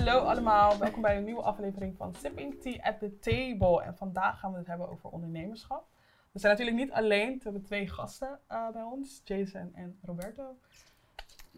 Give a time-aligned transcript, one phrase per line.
[0.00, 3.82] Hallo allemaal, welkom bij een nieuwe aflevering van Sipping Tea at the Table.
[3.82, 5.84] En vandaag gaan we het hebben over ondernemerschap.
[6.32, 10.56] We zijn natuurlijk niet alleen, we hebben twee gasten uh, bij ons, Jason en Roberto.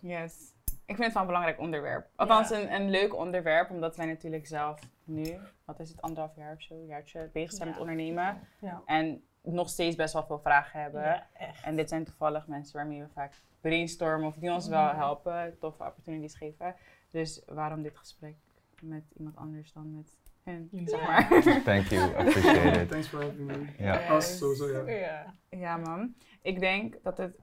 [0.00, 0.52] Yes.
[0.66, 2.08] Ik vind het wel een belangrijk onderwerp.
[2.16, 2.58] Althans, Ja.
[2.60, 6.62] een, een leuk onderwerp, omdat wij natuurlijk zelf nu, wat is het, anderhalf jaar of
[6.62, 7.70] zo, een jaartje, bezig zijn Ja.
[7.74, 8.40] met ondernemen.
[8.60, 11.02] Ja, En nog steeds best wel veel vragen hebben.
[11.02, 11.64] ja echt.
[11.64, 14.96] En dit zijn toevallig mensen waarmee we vaak brainstormen of die ons wel Mhm.
[14.96, 16.74] helpen, toffe opportunities geven.
[17.12, 18.36] Dus waarom dit gesprek
[18.80, 21.28] met iemand anders dan met hen, zeg maar.
[21.64, 22.88] Thank you, appreciate it.
[22.88, 23.66] Thanks for having me.
[23.78, 24.08] Ja.
[24.08, 24.90] Ah, sowieso, ja.
[24.90, 25.34] Ja.
[25.50, 26.14] Ja, man.
[26.42, 27.38] Ik denk dat het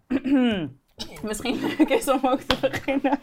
[1.30, 3.20] misschien leuk is om ook te beginnen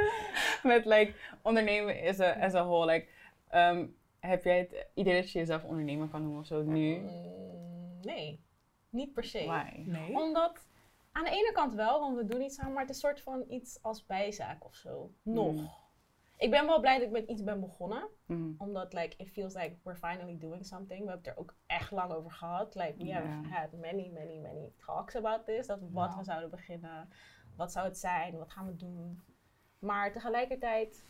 [0.72, 2.92] met like ondernemen as a, as a whole.
[2.92, 3.06] Like,
[3.48, 3.86] ehm,
[4.20, 6.96] heb jij het idee dat je jezelf ondernemer kan noemen of zo nu?
[6.96, 8.40] Mm, nee,
[8.90, 9.44] niet per se.
[9.46, 9.90] Why?
[9.90, 10.16] Nee?
[10.18, 10.66] Omdat
[11.12, 13.20] aan de ene kant wel, want we doen iets samen, maar het is een soort
[13.20, 15.10] van iets als bijzaak of zo.
[15.22, 15.52] Nog.
[15.52, 15.70] Mm.
[16.36, 18.54] Ik ben wel blij dat ik met iets ben begonnen, Mm.
[18.58, 21.00] omdat like it feels like we're finally doing something.
[21.04, 22.74] We hebben het er ook echt lang over gehad.
[22.74, 25.66] Like we have had many, many, many talks about this.
[25.66, 27.08] Dat wat we zouden beginnen,
[27.56, 29.22] wat zou het zijn, wat gaan we doen.
[29.78, 31.04] Maar tegelijkertijd,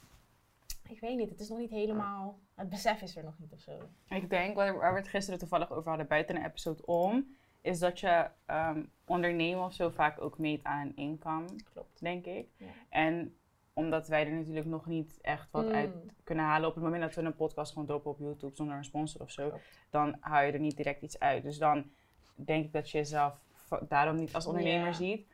[0.89, 3.61] ik weet niet, het is nog niet helemaal, het besef is er nog niet of
[3.61, 3.79] zo.
[4.09, 8.01] Ik denk, waar we het gisteren toevallig over hadden buiten een episode om, is dat
[8.01, 12.01] je ehm, ondernemen of zo vaak ook meet aan een income, Klopt.
[12.01, 12.47] denk ik.
[12.57, 12.67] Ja.
[12.89, 13.37] En
[13.73, 15.73] omdat wij er natuurlijk nog niet echt wat Mm.
[15.75, 15.91] uit
[16.25, 18.85] kunnen halen op het moment dat we een podcast gewoon droppen op YouTube zonder een
[18.85, 19.65] sponsor of zo, Klopt.
[19.91, 21.43] dan haal je er niet direct iets uit.
[21.43, 21.91] Dus dan
[22.35, 23.41] denk ik dat je jezelf
[23.89, 24.93] daarom niet als ondernemer Ja.
[24.93, 25.27] ziet.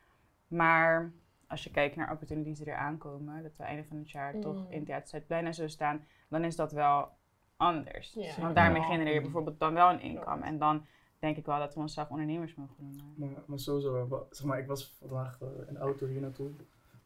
[0.49, 1.13] Maar
[1.47, 4.57] als je kijkt naar opportunities die er aankomen, dat we einde van het jaar toch
[4.67, 4.71] Mm.
[4.73, 7.09] in Theater Zuidplein en zo staan, dan is dat wel
[7.57, 8.13] anders.
[8.15, 8.41] Ja.
[8.41, 10.21] Want daarmee genereer je bijvoorbeeld dan wel een.
[10.21, 10.43] Klopt.
[10.43, 10.87] En dan
[11.19, 13.05] denk ik wel dat we onszelf ondernemers mogen noemen.
[13.17, 16.51] Maar, maar sowieso, eh, zeg maar, ik was vandaag eh, in de auto hier naartoe,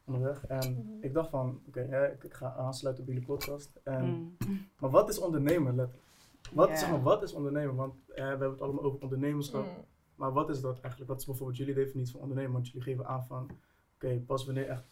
[0.04, 0.46] onderweg.
[0.46, 1.04] En Mhm.
[1.04, 3.80] ik dacht van, oké, ik, ik ga aansluiten op jullie podcast.
[3.84, 4.36] En, Mm.
[4.78, 6.06] Maar wat is ondernemen, letterlijk?
[6.52, 7.74] Wat, zeg maar, wat is ondernemen?
[7.74, 9.64] Want eh, we hebben het allemaal over ondernemerschap.
[9.64, 9.84] Mm.
[10.14, 11.10] Maar wat is dat eigenlijk?
[11.10, 12.52] Wat is bijvoorbeeld jullie definitie van ondernemen?
[12.52, 13.50] Want jullie geven aan van,
[13.94, 14.84] oké, pas wanneer echt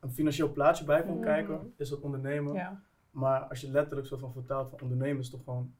[0.00, 1.24] een financieel plaatje bij komt Mhm.
[1.24, 2.52] kijken, is dat ondernemen.
[2.54, 2.82] Ja.
[3.10, 5.74] Maar als je letterlijk soort van vertaalt van ondernemen is toch gewoon,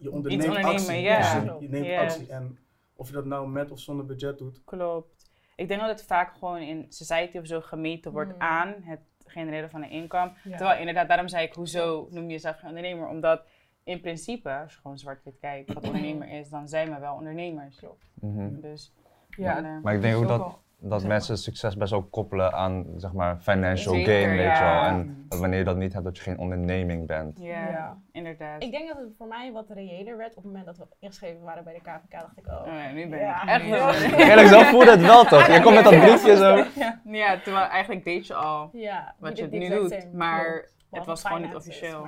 [0.00, 1.00] je onderneemt ondernemen, actie.
[1.00, 1.40] ja.
[1.40, 2.00] Dus je, je neemt Yes.
[2.00, 2.26] actie.
[2.32, 2.58] En
[2.96, 5.28] of je dat nou met of zonder budget doet, Klopt.
[5.56, 8.40] Ik denk dat het vaak gewoon in society of zo gemeten wordt Mm.
[8.40, 10.32] aan het genereren van een income.
[10.44, 10.56] Ja.
[10.56, 13.08] Terwijl inderdaad, daarom zei ik, hoezo noem je jezelf geen ondernemer?
[13.08, 13.42] Omdat
[13.84, 17.76] in principe, als je gewoon zwart-wit kijkt, wat ondernemer is, dan zijn we wel ondernemers.
[17.76, 18.10] Klopt.
[18.20, 18.60] Mhm.
[18.60, 18.94] Dus,
[19.36, 19.80] Ja, vandaar.
[19.80, 23.12] Maar ik denk ook dat, wel- dat Zeg mensen succes best wel koppelen aan, zeg
[23.12, 24.58] maar, financial Zeker, gain, weet ja.
[24.58, 24.82] je wel.
[24.98, 27.38] En dat wanneer je dat niet hebt, dat je geen onderneming bent.
[27.38, 28.62] ja, inderdaad.
[28.62, 31.42] Ik denk dat het voor mij wat reëler werd op het moment dat we ingeschreven
[31.42, 32.10] waren bij de KVK.
[32.20, 33.42] dacht ik, oh, Oh ja, nu ben Ja.
[33.42, 33.64] ik echt
[34.12, 35.46] een Eerlijk, zo voelde het wel toch?
[35.46, 36.64] Je komt met dat briefje zo.
[37.04, 40.10] Ja, terwijl eigenlijk deed je al ja, wat je nu doet, same.
[40.12, 40.72] maar Klopt.
[40.90, 42.06] het was gewoon niet officieel.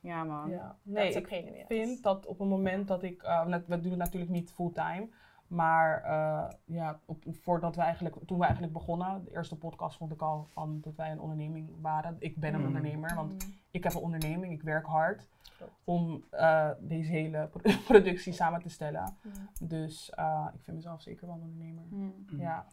[0.00, 0.50] ja, man.
[0.50, 0.76] Ja.
[0.82, 3.98] Nee, Nee, ik vind dat op het moment dat ik, eh, net- we doen het
[4.00, 5.08] natuurlijk niet fulltime,
[5.52, 10.12] maar eh, ja, op, voordat we eigenlijk, toen we eigenlijk begonnen, de eerste podcast vond
[10.12, 12.16] ik al van dat wij een onderneming waren.
[12.18, 12.66] Ik ben een Mm.
[12.66, 13.52] ondernemer, want Mm.
[13.70, 15.72] ik heb een onderneming, ik werk hard Klopt.
[15.84, 19.16] om eh, deze hele pro- productie samen te stellen.
[19.22, 19.68] Mm.
[19.68, 21.84] Dus eh, ik vind mezelf zeker wel een ondernemer.
[21.88, 22.24] Hmm.
[22.28, 22.66] Ja.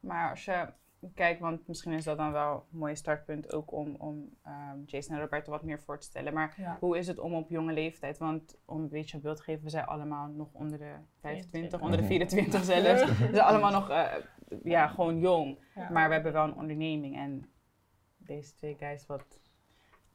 [0.00, 0.68] Maar als je
[1.14, 5.14] kijkt, want misschien is dat dan wel een mooi startpunt ook om, om ehm, Jason
[5.14, 6.34] en Roberto wat meer voor te stellen.
[6.34, 6.76] Maar Ja.
[6.80, 9.64] hoe is het om op jonge leeftijd, want om een beetje een beeld te geven,
[9.64, 11.80] we zijn allemaal nog onder de 25, 24.
[11.80, 12.12] onder de Mhm.
[12.12, 13.04] 24 zelfs.
[13.18, 14.12] We zijn allemaal nog, eh,
[14.62, 15.58] ja, gewoon jong.
[15.74, 15.90] Ja.
[15.90, 17.48] Maar we hebben wel een onderneming en
[18.16, 19.38] deze twee guys wat,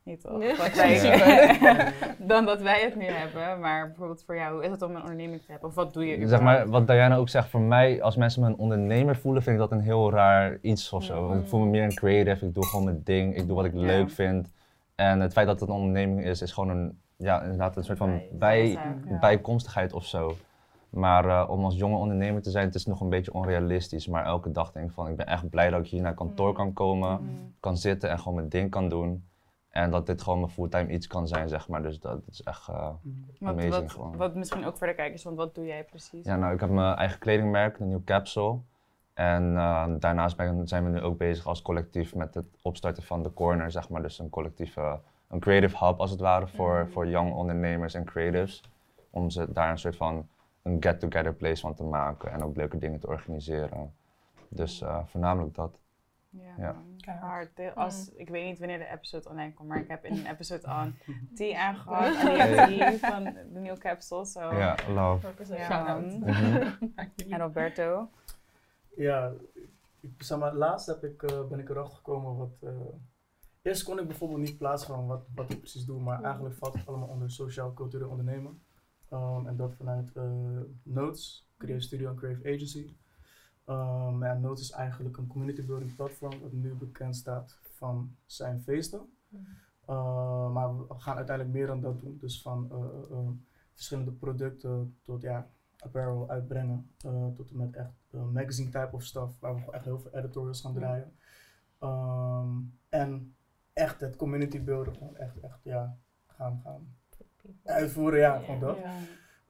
[0.09, 0.56] niet toch, Nee.
[0.58, 1.92] wat wij, Ja.
[2.31, 3.59] dan dat wij het nu hebben.
[3.59, 5.70] Maar bijvoorbeeld voor jou, hoe is het om een onderneming te hebben?
[5.70, 8.48] Of wat doe je Zeg maar, wat Diana ook zegt, voor mij, als mensen me
[8.48, 11.28] een ondernemer voelen, vind ik dat een heel raar iets of zo.
[11.28, 13.66] Want Ik voel me meer een creative, ik doe gewoon mijn ding, ik doe wat
[13.66, 13.80] ik Ja.
[13.86, 14.50] leuk vind.
[14.96, 17.98] En het feit dat het een onderneming is, is gewoon een, ja, inderdaad een soort
[17.98, 19.19] van Bij- bij, bijzaak, ja.
[19.19, 20.36] bijkomstigheid of zo.
[20.90, 24.08] Maar eh, om als jonge ondernemer te zijn, het is nog een beetje onrealistisch.
[24.08, 26.50] Maar elke dag denk ik van, ik ben echt blij dat ik hier naar kantoor
[26.50, 26.53] Mm.
[26.56, 27.54] kan komen, Mm.
[27.60, 29.24] kan zitten en gewoon mijn ding kan doen.
[29.69, 31.81] En dat dit gewoon mijn fulltime iets kan zijn, zeg maar.
[31.81, 32.89] Dus dat is echt eh,
[33.39, 34.18] Wat, amazing wat, gewoon.
[34.18, 36.25] wat misschien ook voor de kijkers, want wat doe jij precies?
[36.25, 38.60] Ja, nou, ik heb mijn eigen kledingmerk, de Nieuw Capsule.
[39.13, 43.24] En eh, daarnaast ben, zijn we nu ook bezig als collectief met het opstarten van
[43.24, 44.01] The Corner, zeg maar.
[44.01, 46.92] Dus een collectieve, een creative hub als het ware voor, Mhm.
[46.92, 48.63] voor young ondernemers en creatives.
[49.10, 50.27] Om ze daar een soort van
[50.62, 53.94] een get-together place van te maken en ook leuke dingen te organiseren.
[54.50, 55.80] Dus eh, voornamelijk dat.
[56.30, 56.84] Ja, Ja.
[56.98, 57.56] Keihard.
[57.56, 60.26] De- Als, ik weet niet wanneer de episode online komt, maar ik heb in een
[60.31, 60.98] episode aan
[61.36, 62.20] tea aangehad.
[62.68, 64.26] Tea van de nieuwe capsule.
[64.26, 64.40] So.
[64.40, 65.28] Ja, love.
[65.56, 66.00] Ja.
[66.00, 66.74] Mhm.
[67.30, 68.10] En Roberto.
[68.96, 69.31] Ja,
[70.00, 72.70] ik, zeg maar, laatst heb ik, eh, ben ik erachter gekomen wat, eh,
[73.62, 76.74] Eerst kon ik bijvoorbeeld niet plaatsen van wat, wat ik precies doe, maar eigenlijk valt
[76.74, 78.62] het allemaal onder sociaal-cultureel ondernemen.
[79.14, 80.24] Um, en dat vanuit eh,
[80.84, 82.96] Notes, Creative Studio en Creative Agency.
[83.69, 88.62] Um, ja, Notes is eigenlijk een community building platform dat nu bekend staat van zijn
[88.62, 89.01] feesten.
[89.89, 92.18] Uh, maar we gaan uiteindelijk meer dan dat doen.
[92.19, 96.92] Dus van uh, uh, um, verschillende producten tot ja, apparel uitbrengen.
[97.06, 99.39] Uh, tot en met echt uh, magazine type of stuff.
[99.39, 101.13] Waar we gewoon echt heel veel editorials gaan draaien.
[101.80, 103.36] Um, en
[103.74, 104.94] echt het community builden.
[104.94, 106.95] Gewoon echt, echt ja, gaan, gaan
[107.63, 108.19] uitvoeren.
[108.19, 108.77] Ja, gewoon dat.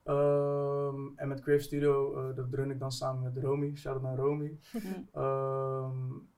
[0.10, 3.76] Um, en met Crave Studio, uh, dat run ik dan samen met Romy.
[3.76, 4.60] Shout-out naar Romy.
[4.72, 5.20] Hm.
[5.20, 6.30] Um,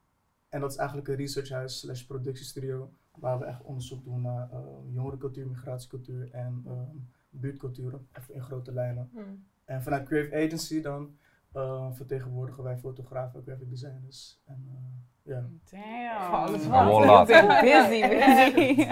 [0.50, 2.92] en dat is eigenlijk een researchhuis slash productiestudio.
[3.12, 4.60] Waar we echt onderzoek doen naar uh,
[4.94, 8.08] jongerencultuur, migratiecultuur en um, buurtculturen.
[8.14, 9.10] Even in grote lijnen.
[9.14, 9.46] Mm.
[9.66, 11.18] En vanuit Crave Agency dan
[11.56, 14.42] uh, vertegenwoordigen wij fotografen, graphic designers.
[14.46, 15.50] En uh, ja.
[15.70, 16.34] Damn.
[16.34, 17.06] alles wat.
[17.06, 17.28] Wat
[17.62, 18.88] busy, busy.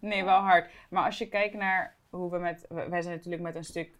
[0.00, 0.70] nee, wel hard.
[0.90, 2.66] Maar als je kijkt naar hoe we met...
[2.68, 3.98] Wij zijn natuurlijk met een stuk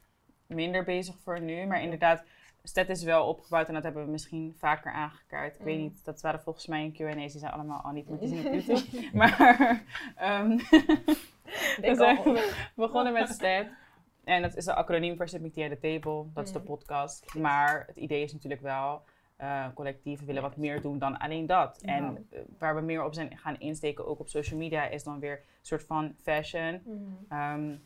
[0.51, 1.67] minder bezig voor nu.
[1.67, 2.23] Maar inderdaad,
[2.63, 5.55] Stet is wel opgebouwd en dat hebben we misschien vaker aangekaart.
[5.59, 5.83] Ik weet Mm.
[5.83, 8.47] niet, dat waren volgens mij in Q&A's, die zijn allemaal al niet meer te zien
[8.47, 9.09] op YouTube.
[9.19, 9.83] maar
[10.23, 10.57] um,
[11.87, 12.39] we zijn
[12.75, 13.69] begonnen met Stet.
[14.25, 16.25] En dat is een acroniem voor Submit the Table.
[16.35, 16.65] Dat is de Mm.
[16.65, 17.35] podcast.
[17.35, 19.03] Maar het idee is natuurlijk wel...
[19.41, 21.79] Uh, collectieven willen wat meer doen dan alleen dat.
[21.83, 21.95] Ja.
[21.97, 25.19] En uh, waar we meer op zijn gaan insteken, ook op social media, is dan
[25.19, 26.81] weer een soort van fashion.
[26.85, 27.61] Mhm.
[27.61, 27.83] Um,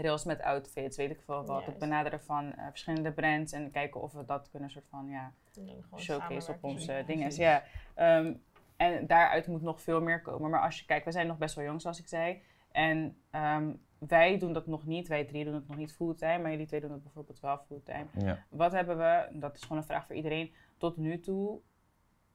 [0.00, 1.66] rails met outfits, weet ik veel wat.
[1.66, 5.32] Het benaderen van uh, verschillende brands en kijken of we dat kunnen soort van ja,
[5.96, 7.28] showcase op onze dingen.
[7.28, 7.36] precies.
[7.36, 7.62] Ja.
[7.96, 8.42] Um,
[8.76, 10.50] en daaruit moet nog veel meer komen.
[10.50, 12.42] Maar als je kijkt, we zijn nog best wel jong, zoals ik zei.
[12.72, 15.08] En um, wij doen dat nog niet.
[15.08, 18.06] Wij drie doen het nog niet fulltime, maar jullie twee doen het bijvoorbeeld wel fulltime.
[18.12, 18.44] Ja.
[18.48, 21.60] Wat hebben we, dat is gewoon een vraag voor iedereen, tot nu toe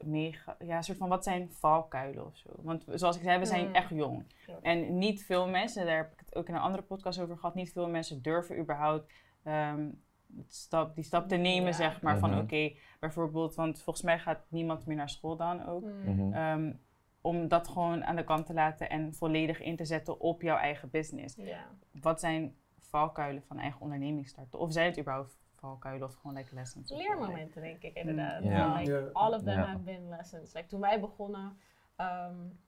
[0.05, 2.50] mega, ja, soort van wat zijn valkuilen of zo?
[2.61, 3.73] Want zoals ik zei, we zijn Mm.
[3.75, 4.25] echt jong.
[4.47, 4.57] Ja.
[4.61, 7.55] En niet veel mensen, daar heb ik het ook in een andere podcast over gehad,
[7.55, 9.11] niet veel mensen durven überhaupt
[9.47, 10.01] um,
[10.47, 11.71] stap, die stap te nemen, Ja.
[11.71, 12.17] zeg maar.
[12.19, 12.39] Van Mhm.
[12.39, 15.83] oké, bijvoorbeeld, want volgens mij gaat niemand meer naar school dan ook.
[15.83, 16.15] Mm.
[16.15, 16.38] Mhm.
[16.38, 16.79] Um,
[17.21, 20.57] om dat gewoon aan de kant te laten en volledig in te zetten op jouw
[20.57, 21.35] eigen business.
[21.35, 21.65] Ja.
[22.01, 24.59] Wat zijn valkuilen van eigen onderneming starten?
[24.59, 25.38] Of zijn het überhaupt
[25.68, 26.92] valkuilen of gewoon like lessons?
[26.92, 28.44] Leermomenten, denk ik inderdaad.
[28.44, 28.74] Ja.
[28.75, 29.10] Like, Ja.
[29.13, 29.65] all of them Ja.
[29.65, 30.54] have been lessons.
[30.54, 31.57] Like, toen wij begonnen,
[31.98, 32.60] um,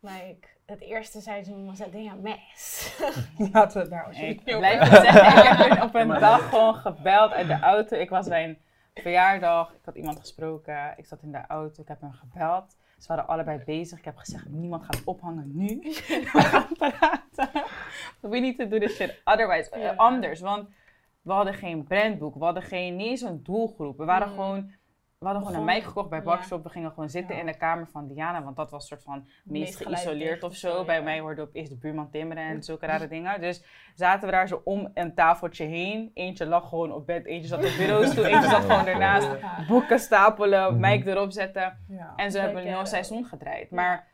[0.00, 2.94] like, het eerste seizoen was het ding een mes.
[3.52, 6.74] Laten we het daar Ik alsjeblieft blijf het zeggen, ik heb op een dag gewoon
[6.74, 7.96] gebeld uit de auto.
[7.96, 8.58] Ik was bij een
[8.94, 12.76] verjaardag, ik had iemand gesproken, ik zat in de auto, ik heb hem gebeld.
[12.98, 13.98] Ze waren allebei bezig.
[13.98, 15.78] Ik heb gezegd, niemand gaat ophangen nu.
[16.32, 17.62] We gaan praten.
[18.20, 20.40] We need to do this shit otherwise, anders.
[20.40, 20.68] Want
[21.30, 23.96] we hadden geen brandboek, we hadden geen, niet eens een doelgroep.
[23.98, 24.34] We waren Mm.
[24.34, 24.78] gewoon...
[25.18, 26.24] We hadden gewoon een mic gekocht bij Ja.
[26.24, 26.62] Bakshop.
[26.62, 27.40] We gingen gewoon zitten Ja.
[27.40, 28.42] in de kamer van Diana.
[28.42, 30.84] Want dat was soort van meest Meest geïsoleerd of zo.
[30.84, 33.40] Bij mij hoorde opeens de buurman timmeren en zulke rare dingen.
[33.40, 36.10] Dus zaten we daar zo om een tafeltje heen.
[36.14, 39.28] Eentje lag gewoon op bed, eentje zat op bureaustoel, eentje zat gewoon ernaast.
[39.68, 40.80] Boeken stapelen, Mhm.
[40.80, 41.78] mic erop zetten.
[41.88, 42.12] Ja.
[42.16, 43.70] En zo Leuk, hebben we een seizoen gedraaid.
[43.70, 44.08] Maar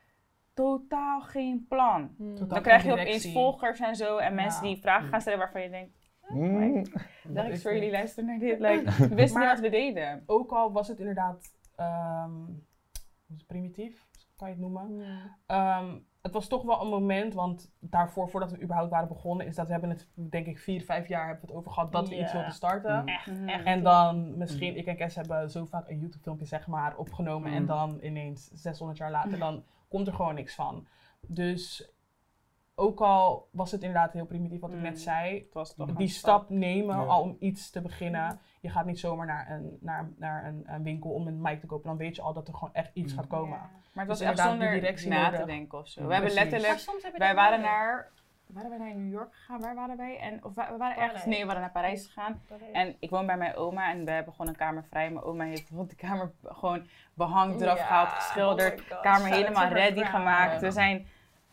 [0.55, 2.15] totaal geen plan.
[2.19, 2.35] Mm.
[2.35, 3.33] Totaal Dan krijg je opeens directie.
[3.33, 4.17] volgers en zo.
[4.17, 4.73] En mensen Ja.
[4.73, 5.96] die vragen gaan stellen waarvan je denkt...
[6.29, 6.83] Mm.
[7.29, 8.59] Dacht ik is voor jullie luisteren naar dit.
[8.61, 10.23] Like, we wisten niet wat we deden.
[10.27, 12.33] Ook al was het inderdaad ehm,
[13.47, 14.07] primitief,
[14.37, 14.97] kan je het noemen.
[14.99, 15.37] Ja.
[15.47, 19.55] Ehm, het was toch wel een moment, want daarvoor, voordat we überhaupt waren begonnen, is
[19.55, 22.09] dat we hebben het, denk ik, vier, vijf jaar hebben we het over gehad dat
[22.09, 23.01] we iets wilden starten.
[23.01, 23.09] Mm.
[23.09, 23.49] Echt, Mhm.
[23.49, 23.65] echt.
[23.65, 27.53] En dan misschien, ik en Kes hebben zo vaak een YouTube filmpje zeg maar opgenomen
[27.53, 27.67] en Mm.
[27.67, 30.87] dan ineens 600 jaar later, dan komt er gewoon niks van.
[31.21, 31.91] Dus
[32.79, 34.83] ook al was het inderdaad heel primitief wat ik Mm.
[34.83, 37.03] net zei, Het was toch die stap nemen Ja.
[37.05, 38.41] al om iets te beginnen.
[38.61, 41.67] Je gaat niet zomaar naar een, naar, naar een, een winkel om een mic te
[41.67, 41.89] kopen.
[41.89, 43.19] Dan weet je al dat er gewoon echt iets Mm.
[43.19, 43.59] gaat komen.
[43.59, 43.71] Ja.
[43.93, 46.01] Maar het Dus was echt inderdaad, zonder die directie na te denken of zo.
[46.01, 46.79] Ja, We hebben letterlijk...
[46.79, 48.15] soms heb je Wij waren naar...
[48.47, 49.61] Waren wij naar New York gegaan?
[49.61, 50.19] Waar waren wij?
[50.19, 51.25] En, of we waren ergens...
[51.25, 52.43] Nee, we waren naar Parijs gegaan.
[52.73, 55.11] En ik woon bij mijn oma en we hebben gewoon een kamer vrij.
[55.11, 58.81] Mijn oma heeft bijvoorbeeld de kamer gewoon behang eraf Ja, gehaald, oh geschilderd.
[58.81, 60.53] gosh, kamer helemaal ready gemaakt.
[60.53, 60.61] Ja.
[60.61, 61.07] We zijn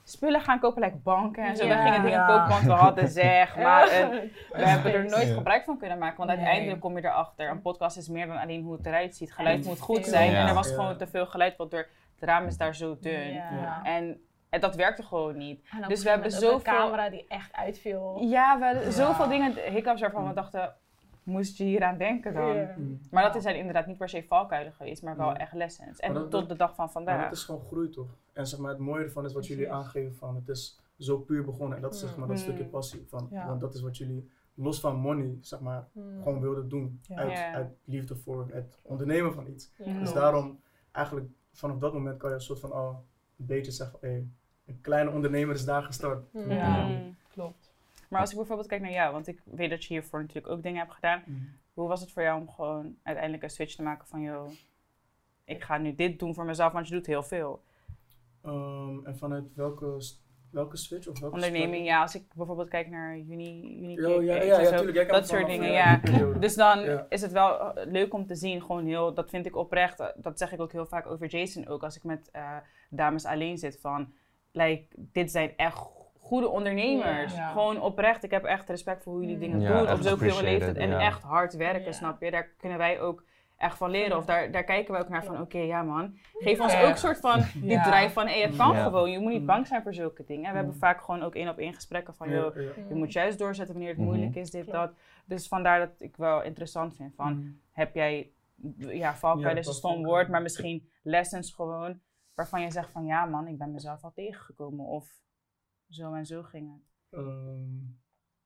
[0.03, 1.65] spullen gaan kopen, like banken en zo.
[1.65, 1.75] Ja.
[1.77, 2.27] We gingen dingen Ja.
[2.27, 4.09] kopen, want we hadden zeg maar een
[4.51, 5.33] we hebben er nooit Ja.
[5.33, 6.37] gebruik van kunnen maken, want Nee.
[6.39, 7.49] uiteindelijk kom je erachter.
[7.49, 9.33] Een podcast is meer dan alleen hoe het eruit ziet.
[9.33, 10.31] Geluid En moet goed zijn.
[10.31, 10.41] Ja.
[10.41, 10.75] En er was Ja.
[10.75, 11.87] gewoon te veel geluid, want door
[12.19, 13.33] het raam is daar zo dun.
[13.33, 13.79] Ja.
[13.83, 15.61] En, en dat werkte gewoon niet.
[15.87, 18.17] Dus we hebben zoveel- een camera die echt uitviel.
[18.21, 18.89] Ja, we hadden Ja.
[18.91, 20.75] zoveel dingen, hiccups waarvan we dachten,
[21.23, 22.67] moest je hier aan denken dan?
[23.11, 25.37] Maar dat zijn inderdaad niet per se valkuilen geweest, maar wel Ja.
[25.37, 25.99] echt lessons.
[25.99, 27.23] En dat- tot de dag van Maar vandaag.
[27.23, 28.07] dat is gewoon groei toch?
[28.33, 31.43] En zeg maar, het mooie ervan is wat jullie aangeven van het is zo puur
[31.45, 31.75] begonnen.
[31.75, 32.43] En dat is zeg maar dat Mm.
[32.43, 33.05] stukje passie.
[33.07, 33.47] Van, Ja.
[33.47, 36.23] Want dat is wat jullie los van money zeg maar Hmm.
[36.23, 36.99] gewoon wilden doen.
[37.07, 37.15] Ja.
[37.15, 39.71] Uit, uit liefde voor het ondernemen van iets.
[39.77, 39.99] Ja.
[39.99, 40.59] Dus daarom
[40.91, 43.05] eigenlijk vanaf dat moment kan je een soort van al
[43.37, 44.27] een beetje zeggen van, hey,
[44.65, 46.33] een kleine ondernemer is daar gestart.
[46.33, 46.51] Mm.
[46.51, 46.87] Ja.
[46.87, 47.15] Mm.
[47.27, 47.71] Klopt.
[48.09, 50.63] Maar als ik bijvoorbeeld kijk naar jou, want ik weet dat je hiervoor natuurlijk ook
[50.63, 51.23] dingen hebt gedaan.
[51.73, 54.49] Hoe was het voor jou om gewoon uiteindelijk een switch te maken van, joh,
[55.43, 57.63] ik ga nu dit doen voor mezelf, want je doet heel veel.
[58.43, 59.97] Ehm, en vanuit welke,
[60.51, 64.23] welke switch of welke Onderneming, ja, als ik bijvoorbeeld kijk naar Uni, Uni start?
[64.25, 64.95] Ja, ja, ja, en ja, zo, tuurlijk.
[64.95, 65.97] Jij kent dat soort dingen, ja.
[66.39, 67.05] Dus dan Ja.
[67.09, 70.07] is het wel eh, leuk om te zien, gewoon heel, dat vind ik oprecht, eh,
[70.15, 72.57] dat zeg ik ook heel vaak over Jason ook, als ik met eh,
[72.89, 74.13] dames alleen zit, van,
[74.51, 75.77] like, dit zijn echt
[76.19, 77.35] goede ondernemers.
[77.35, 77.49] Ja.
[77.51, 80.77] Gewoon oprecht, ik heb echt respect voor hoe jullie dingen Ja, doen, op zoveel leeftijd
[80.77, 80.99] en ja.
[80.99, 81.91] echt hard werken, Ja.
[81.91, 82.31] snap je?
[82.31, 83.23] Daar kunnen wij ook
[83.63, 86.59] echt van leren, of daar, daar kijken we ook naar van, oké, ja man, geef
[86.59, 87.83] ons ook soort van die Ja.
[87.91, 88.83] drive van, hé, het kan Ja.
[88.83, 89.45] gewoon, je moet niet Mm.
[89.45, 90.45] bang zijn voor zulke dingen.
[90.45, 90.79] En we hebben Mm.
[90.79, 92.55] vaak gewoon ook één op één gesprekken van, joh,
[92.89, 94.07] je moet juist doorzetten wanneer het Mhm.
[94.09, 94.93] moeilijk is, dit, dat.
[95.25, 97.61] Dus vandaar dat ik wel interessant vind van, Mm.
[97.71, 98.31] heb jij,
[98.77, 101.99] ja, valkuilen Ja, is een stom woord, maar misschien lessons gewoon,
[102.33, 104.85] waarvan je zegt van, ja man, ik ben mezelf al tegengekomen.
[104.85, 105.07] Of
[105.89, 106.81] zo en zo ging het.
[107.19, 107.67] Ehm,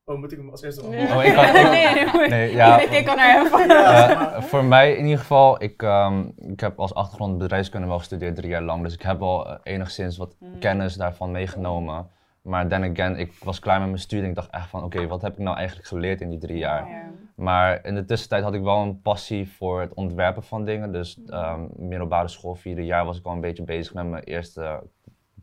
[0.08, 1.18] oh, moet ik hem als eerste beantwoorden?
[1.18, 2.28] Oh, ik kan- nee, nee, nee.
[2.30, 2.80] Nee, ja.
[3.00, 3.68] Ik kan naar hem van.
[3.68, 8.36] Ja, voor mij in ieder geval, ik, ehm, ik heb als achtergrond bedrijfskunde wel gestudeerd
[8.36, 8.84] drie jaar lang.
[8.84, 10.60] Dus ik heb wel eh, enigszins wat Mhm.
[10.60, 12.08] kennis daarvan meegenomen.
[12.42, 15.08] Maar then again, ik was klaar met mijn studie en ik dacht echt van oké,
[15.08, 16.90] wat heb ik nou eigenlijk geleerd in die drie jaar?
[16.90, 17.02] Ja.
[17.36, 20.92] Maar in de tussentijd had ik wel een passie voor het ontwerpen van dingen.
[20.92, 24.80] Dus ehm, middelbare school, vierde jaar, was ik al een beetje bezig met mijn eerste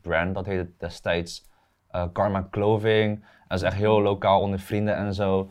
[0.01, 0.33] brand.
[0.35, 1.43] Dat heette destijds
[1.91, 3.25] eh, Karma Clothing.
[3.47, 5.49] Dat is echt heel lokaal onder vrienden en zo.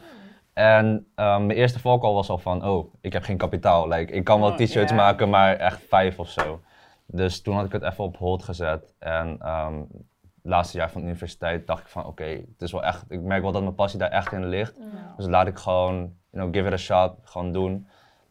[0.53, 3.89] En ehm, mijn eerste valkuil was al van, oh, ik heb geen kapitaal.
[3.89, 6.61] Like, ik kan wel Oh, t-shirts maken, maar echt vijf of zo.
[7.07, 8.95] Dus toen had ik het even op hold gezet.
[8.99, 12.85] En ehm, het laatste jaar van de universiteit dacht ik van, oké, het is wel
[12.85, 14.81] echt, ik merk wel dat mijn passie daar echt in ligt.
[15.17, 17.87] Dus laat ik gewoon, you know, give it a shot, gewoon doen.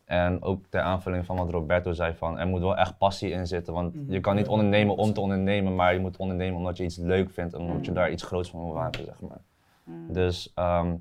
[0.06, 3.48] En ook ter aanvulling van wat Roberto zei van, er moet wel echt passie in
[3.48, 3.74] zitten.
[3.74, 4.12] Want Mhm.
[4.12, 5.14] je kan niet ondernemen om 100%.
[5.16, 8.00] te ondernemen, maar je moet ondernemen omdat je iets leuk vindt en omdat je Mhm.
[8.00, 9.42] daar iets groots van wil maken, zeg maar.
[9.84, 10.14] Mm.
[10.14, 10.96] Dus ehm,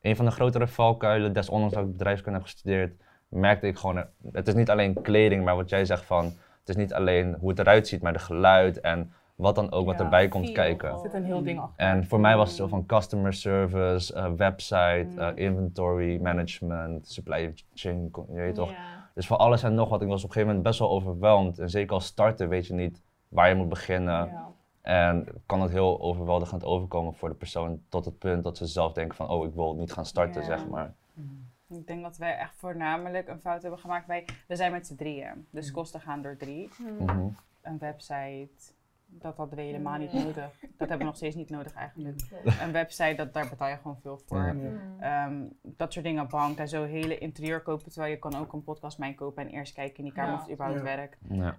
[0.00, 2.94] een van de grotere valkuilen, desondanks dat ik bedrijfskunde heb gestudeerd,
[3.28, 6.24] merkte ik gewoon, het is niet alleen kleding, maar wat jij zegt van,
[6.60, 9.86] het is niet alleen hoe het eruit ziet, maar de geluid en wat dan ook
[9.86, 10.90] wat Ja, erbij komt feel kijken.
[10.90, 11.86] Er zit een heel ding achter.
[11.86, 15.18] En voor mij was het zo van customer service, eh, website, Mm.
[15.18, 18.72] eh, inventory management, supply chain, je weet toch.
[19.14, 21.58] Dus voor alles en nog wat, ik was op een gegeven moment best wel overweldigd.
[21.58, 24.26] En zeker als starter weet je niet waar je moet beginnen.
[24.26, 24.48] Ja.
[24.90, 28.92] En kan het heel overweldigend overkomen voor de persoon tot het punt dat ze zelf
[28.92, 30.46] denken van, oh ik wil niet gaan starten, Ja.
[30.46, 30.94] zeg maar.
[31.68, 34.06] Ik denk dat wij echt voornamelijk een fout hebben gemaakt.
[34.06, 35.72] Wij, we zijn met z'n drieën, dus Mm.
[35.74, 36.68] kosten gaan door drie.
[36.78, 37.04] Mm.
[37.04, 37.26] Mhm.
[37.62, 38.48] Een website,
[39.06, 40.34] dat hadden we helemaal niet nodig.
[40.60, 42.20] Dat hebben we nog steeds niet nodig eigenlijk.
[42.62, 44.54] Een website, dat, daar betaal je gewoon veel voor.
[44.54, 44.78] Mm.
[45.00, 47.90] Ehm, dat soort dingen, bank en zo, hele interieur kopen.
[47.90, 50.36] Terwijl je kan ook een podcast mijn kopen en eerst kijken in die kamer Ja.
[50.36, 50.84] of het überhaupt Ja.
[50.96, 51.18] werkt.
[51.28, 51.56] Ja.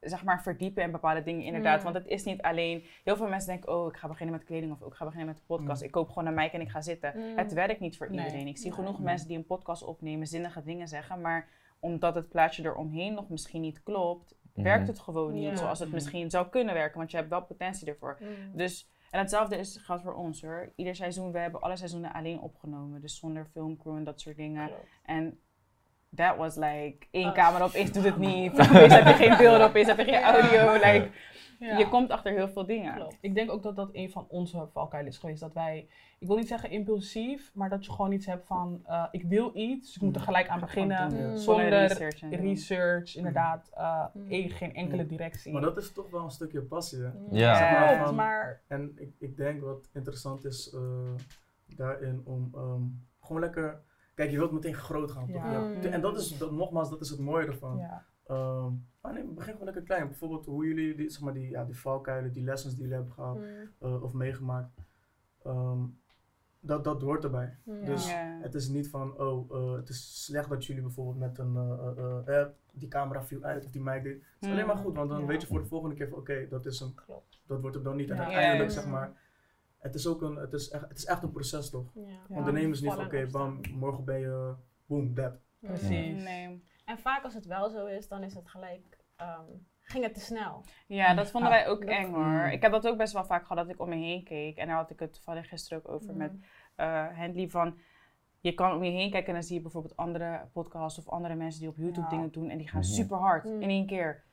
[0.00, 1.76] Zeg maar verdiepen in bepaalde dingen inderdaad.
[1.78, 1.82] Mm.
[1.84, 2.84] Want het is niet alleen...
[3.04, 5.38] Heel veel mensen denken, oh, ik ga beginnen met kleding of ik ga beginnen met
[5.38, 5.80] een podcast.
[5.80, 5.86] Mm.
[5.86, 7.12] Ik koop gewoon een mic en ik ga zitten.
[7.16, 7.36] Mm.
[7.36, 8.18] Het werkt niet voor Nee.
[8.24, 8.46] iedereen.
[8.46, 8.74] Ik zie Nee.
[8.78, 11.20] genoeg mensen die een podcast opnemen, zinnige dingen zeggen.
[11.20, 11.48] Maar
[11.80, 15.56] omdat het plaatje eromheen nog misschien niet klopt, werkt het gewoon niet Ja.
[15.56, 15.94] zoals het Mm.
[15.94, 16.98] misschien zou kunnen werken.
[16.98, 18.18] Want je hebt wel potentie ervoor.
[18.20, 18.56] Mm.
[18.56, 20.72] Dus, en hetzelfde is, geldt voor ons hoor.
[20.76, 23.00] Ieder seizoen, we hebben alle seizoenen alleen opgenomen.
[23.00, 24.66] Dus zonder filmcrew en dat soort dingen.
[24.66, 24.86] Klopt.
[25.04, 25.40] En
[26.16, 27.32] that was like, één Oh.
[27.34, 28.52] camera opeens doet het niet.
[28.52, 30.72] Opeens heb je geen beelden, opeens heb je geen audio.
[30.72, 31.08] Like,
[31.60, 31.78] Ja.
[31.78, 32.94] Je komt achter heel veel dingen.
[32.94, 33.18] Klopt.
[33.20, 35.40] Ik denk ook dat dat een van onze valkuilen is geweest.
[35.40, 35.88] Dat wij,
[36.18, 39.50] ik wil niet zeggen impulsief, maar dat je gewoon iets hebt van, eh, ik wil
[39.54, 41.38] iets, dus ik moet er gelijk aan beginnen.
[41.38, 42.22] Zonder research.
[42.22, 42.30] en.
[42.30, 44.30] Research, inderdaad, eh, Mm.
[44.30, 45.52] eh, geen enkele directie.
[45.52, 47.10] Maar dat is toch wel een stukje passie, hè?
[47.30, 47.54] Ja.
[47.56, 50.80] Zeg maar Klopt, van- maar En ik, ik denk wat interessant is eh,
[51.76, 52.82] daarin om ehm,
[53.20, 53.80] gewoon lekker...
[54.18, 55.42] Kijk, je wilt meteen groot gaan, toch?
[55.44, 55.52] Ja.
[55.52, 55.60] Ja.
[55.60, 55.80] Mm.
[55.82, 57.76] En dat is, dat, nogmaals, dat is het mooie ervan.
[57.76, 58.04] ja.
[58.26, 60.06] Ehm, maar nee, begin gewoon lekker klein.
[60.06, 63.14] Bijvoorbeeld hoe jullie, die, zeg maar, die, ja, die valkuilen, die lessons die jullie hebben
[63.14, 63.44] gehad Mm.
[63.78, 64.70] eh, of meegemaakt,
[65.44, 65.78] ehm,
[66.60, 67.56] dat, dat hoort erbij.
[67.64, 67.84] Ja.
[67.84, 68.38] Dus Ja.
[68.42, 71.56] het is niet van, oh, eh, het is slecht dat jullie bijvoorbeeld met een,
[72.26, 74.14] eh, die camera viel uit of die mic deed.
[74.14, 75.26] Het is alleen maar goed, want dan Ja.
[75.26, 76.94] weet je voor de volgende keer van, oké, dat is hem.
[76.94, 77.40] Klopt.
[77.46, 78.10] Dat wordt hem dan niet.
[78.10, 78.74] En uiteindelijk, Ja.
[78.80, 79.12] zeg maar,
[79.78, 81.90] het is ook een, het is echt, het is echt een proces toch?
[81.94, 82.02] Ja.
[82.28, 82.36] Ja.
[82.36, 84.54] Ondernemen is niet van, oké, bam, morgen ben je,
[84.86, 85.38] boom, dead.
[85.60, 86.22] Precies.
[86.22, 86.64] Nee.
[86.84, 89.44] En vaak als het wel zo is, dan is het gelijk, ehm,
[89.80, 90.64] ging het te snel.
[90.86, 92.24] Ja, dat vonden wij ook eng hoor.
[92.24, 92.44] Mm.
[92.46, 94.56] Ik heb dat ook best wel vaak gehad dat ik om me heen keek.
[94.56, 96.32] En daar had ik het toevallig gisteren ook over met
[97.16, 97.78] Handley van...
[98.40, 101.34] Je kan om je heen kijken en dan zie je bijvoorbeeld andere podcasts of andere
[101.34, 102.08] mensen die op YouTube Ja.
[102.08, 102.50] dingen doen.
[102.50, 102.88] En die gaan Mhm.
[102.90, 103.62] super hard Mm.
[103.62, 104.24] in één keer.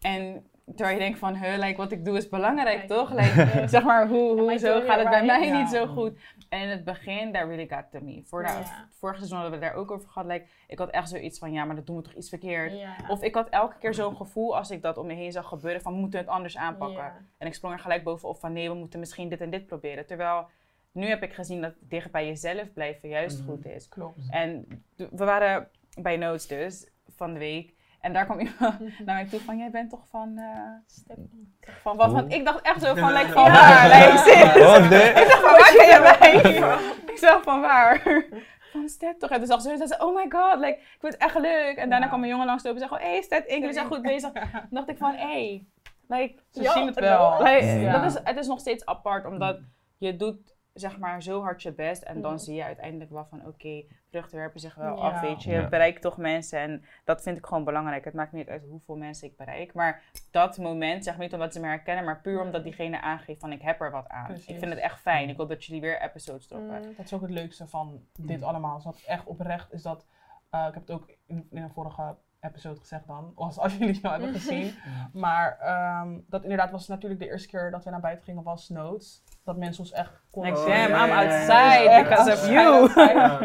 [0.00, 3.10] En terwijl je denkt van, huh, like, wat ik doe is belangrijk, toch?
[3.18, 6.18] Like, zeg maar, hoe, hoezo doing gaat het bij mij niet zo goed?
[6.48, 8.22] En in het begin, that really got to me.
[8.24, 8.48] Voor de.
[8.90, 10.28] Vorig seizoen hadden we daar ook over gehad.
[10.28, 12.72] Like, ik had echt zoiets van, ja, maar dat doen we toch iets verkeerd?
[13.08, 15.82] Of ik had elke keer zo'n gevoel als ik dat om me heen zag gebeuren
[15.82, 17.12] van, we moeten het anders aanpakken.
[17.38, 20.06] En ik sprong er gelijk bovenop van, nee, we moeten misschien dit en dit proberen.
[20.06, 20.46] Terwijl,
[20.92, 23.48] nu heb ik gezien dat dicht bij jezelf blijven juist Mhm.
[23.50, 23.88] goed is.
[23.88, 24.18] Klopt.
[24.30, 24.66] En
[24.96, 25.68] we waren
[26.00, 27.74] bij Notes dus, van de week.
[28.02, 30.38] En daar kwam iemand naar mij toe van, jij bent toch van...
[30.38, 30.46] eh,
[30.86, 31.54] Step in.
[31.82, 32.12] van wat?
[32.12, 33.88] Want ik dacht echt zo van, like, van waar?
[33.88, 34.22] Like,
[34.88, 35.08] dit?
[35.22, 36.52] Ik dacht van, waar ken je mij?
[37.12, 38.02] Ik zeg van waar?
[38.72, 39.30] Van Stet toch?
[39.30, 41.76] En toen zag ze, ze zei, oh my god, like, ik vind het echt leuk.
[41.76, 44.02] En daarna kwam een jongen langslopen en zei, oh, hey Stet, ik jullie zijn goed
[44.02, 44.32] bezig.
[44.32, 45.66] Toen dacht ik van, hey,
[46.08, 47.42] like, Ze zien het wel.
[47.42, 47.92] like, Ja.
[48.00, 49.58] dat is, het is nog steeds apart, omdat
[49.98, 53.46] je doet zeg maar zo hard je best en dan zie je uiteindelijk wel van
[53.46, 55.02] oké, vruchten werpen zich wel Ja.
[55.02, 55.50] af, weet je.
[55.50, 55.68] Je Ja.
[55.68, 58.04] bereikt toch mensen en dat vind ik gewoon belangrijk.
[58.04, 61.52] Het maakt niet uit hoeveel mensen ik bereik, maar dat moment, zeg maar niet omdat
[61.52, 64.26] ze me herkennen, maar puur omdat diegene aangeeft van ik heb er wat aan.
[64.26, 64.46] Precies.
[64.46, 65.28] Ik vind het echt fijn.
[65.28, 66.82] Ik hoop dat jullie weer episodes droppen.
[66.82, 66.94] Mm.
[66.96, 68.44] Dat is ook het leukste van dit Mm.
[68.44, 68.82] allemaal.
[68.82, 70.06] Dat echt oprecht is dat.
[70.50, 73.32] eh, ik heb het ook in, in een vorige episode gezegd dan.
[73.34, 74.74] Als, als jullie het nou hebben gezien.
[75.12, 78.68] Maar ehm, dat inderdaad was natuurlijk de eerste keer dat we naar buiten gingen was
[78.68, 79.22] Notes.
[79.44, 82.92] Dat mensen ons echt konden Like, damn, I'm outside Echt because of you.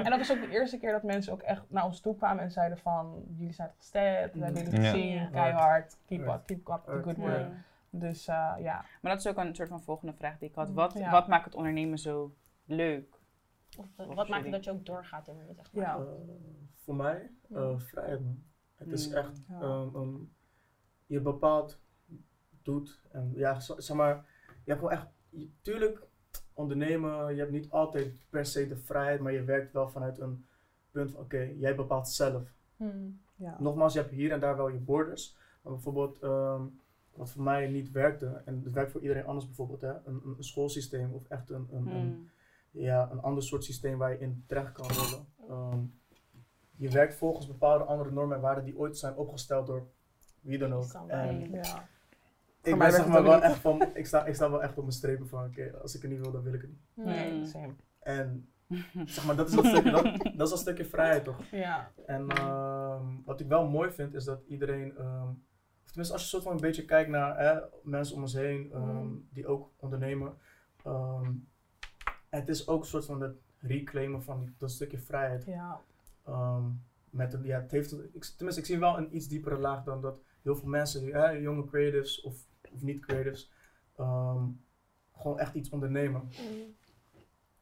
[0.04, 2.44] En dat was ook de eerste keer dat mensen ook echt naar ons toe kwamen
[2.44, 3.24] en zeiden van...
[3.38, 7.18] Jullie zijn toch gesteld, we hebben jullie gezien, keihard, keep up, keep up the good
[7.18, 7.39] work.
[7.39, 7.51] Ja.
[7.89, 10.70] Dus eh, ja, Maar dat is ook een soort van volgende vraag die ik had.
[10.70, 11.12] Wat, Ja.
[11.12, 12.34] wat maakt het ondernemen zo
[12.66, 13.16] leuk?
[13.77, 13.86] Of,
[14.16, 15.84] wat maakt het dat je ook doorgaat ermee, zeg maar.
[15.84, 15.96] Ja.
[15.96, 16.04] Eh,
[16.75, 18.44] voor mij, eh, vrijheid man.
[18.77, 19.13] Het is Mm.
[19.15, 20.15] echt, ehm,
[21.05, 21.79] je bepaalt,
[22.62, 26.07] doet en ja, zeg maar, je hebt gewoon echt, je- tuurlijk,
[26.53, 30.46] ondernemen, je hebt niet altijd per se de vrijheid, maar je werkt wel vanuit een
[30.91, 32.53] punt van, oké, jij bepaalt zelf.
[32.75, 33.22] Hmm.
[33.36, 33.55] ja.
[33.60, 36.62] Nogmaals, je hebt hier en daar wel je borders, maar bijvoorbeeld, ehm,
[37.13, 40.43] wat voor mij niet werkte, en het werkt voor iedereen anders bijvoorbeeld, hè, een, een
[40.43, 42.29] schoolsysteem of echt een, een, een Hmm.
[42.72, 45.25] ja, een ander soort systeem waar je in terecht kan rollen.
[45.50, 45.79] Ehm,
[46.77, 49.88] je werkt volgens bepaalde andere normen en waarden die ooit zijn opgesteld door
[50.41, 50.84] wie dan ook.
[50.84, 51.13] Somebody.
[51.13, 51.88] En ja.
[52.62, 54.91] ik ben zeg maar wel echt van, ik sta, ik sta wel echt op mijn
[54.91, 57.05] strepen van, oké, als ik het niet wil, dan wil ik het niet.
[57.05, 57.74] Nee, same.
[58.00, 58.50] En
[59.05, 60.03] zeg maar, dat is, een stukje, dat,
[60.37, 61.44] dat is een stukje vrijheid toch?
[61.51, 65.27] Ja, En ehm, wat ik wel mooi vind, is dat iedereen, ehm,
[65.83, 68.72] of tenminste als je soort van een beetje kijkt naar hè, mensen om ons heen,
[68.74, 69.27] ehm, Mm.
[69.31, 70.33] die ook ondernemen.
[70.83, 71.31] ehm,
[72.29, 75.46] het is ook een soort van het reclaimen van die- dat stukje vrijheid.
[75.46, 75.79] ja.
[76.27, 76.66] Ehm,
[77.09, 80.22] met ja, het heeft, ik, tenminste, ik zie wel een iets diepere laag dan dat
[80.42, 83.51] heel veel mensen, jonge creatives of, of niet creatives,
[83.96, 84.46] ehm,
[85.16, 86.22] gewoon echt iets ondernemen.
[86.22, 86.75] Hmm.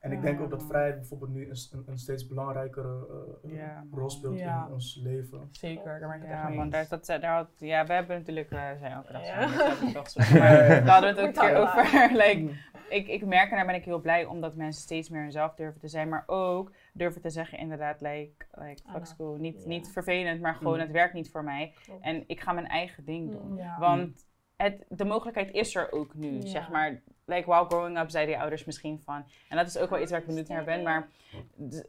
[0.05, 3.07] En ik denk ook dat vrijheid bijvoorbeeld nu een, een, een steeds belangrijkere
[3.43, 3.85] eh, Ja.
[3.91, 4.65] rol speelt Ja.
[4.67, 5.47] in ons leven.
[5.51, 7.93] Zeker, daar ben ik het echt Ja, mee want daar, dat, daar had, ja, we
[7.93, 9.47] hebben natuurlijk, we zijn elke dag Ja.
[9.47, 10.39] samen, dus we zo.
[10.39, 12.09] Maar hadden we het ook een keer over.
[12.23, 12.49] like,
[12.89, 15.79] ik, ik merk en daar ben ik heel blij omdat mensen steeds meer hunzelf durven
[15.81, 19.67] te zijn, maar ook durven te zeggen inderdaad, like, like Ah, fuck school, niet, ja.
[19.67, 20.79] niet vervelend, maar gewoon Mm.
[20.79, 21.73] het werkt niet voor mij.
[21.85, 22.03] Klopt.
[22.03, 23.51] En ik ga mijn eigen ding doen.
[23.51, 23.57] Mm.
[23.57, 23.79] Ja.
[23.79, 24.24] Want
[24.57, 26.47] het, de mogelijkheid is er ook nu, Ja.
[26.47, 27.01] zeg maar.
[27.27, 29.25] Like, while growing up zeiden je ouders misschien van...
[29.49, 31.07] En dat is ook wel iets waar ik benieuwd naar ben, maar...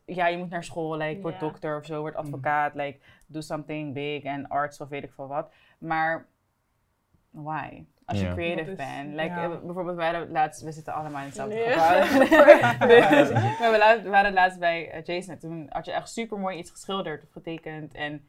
[0.07, 1.40] Ja, je moet naar school, like, word Ja.
[1.40, 5.26] dokter of zo, word advocaat, like, do something big en arts of weet ik veel
[5.26, 5.52] wat.
[5.79, 6.26] Maar,
[7.31, 7.85] why?
[8.05, 8.33] Als je Ja.
[8.33, 9.09] creative is- bent.
[9.14, 9.42] Like, ja.
[9.42, 12.26] eh, bijvoorbeeld, wij laatst, we zitten allemaal in hetzelfde gebouw.
[12.88, 15.38] dus, we laatst- we waren laatst bij eh, Jason.
[15.38, 17.94] Toen had je echt super mooi iets geschilderd of getekend.
[17.94, 18.29] En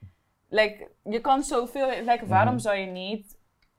[0.50, 1.88] like, je kan zoveel.
[2.06, 2.62] Like, waarom Mhm.
[2.62, 3.37] zou je niet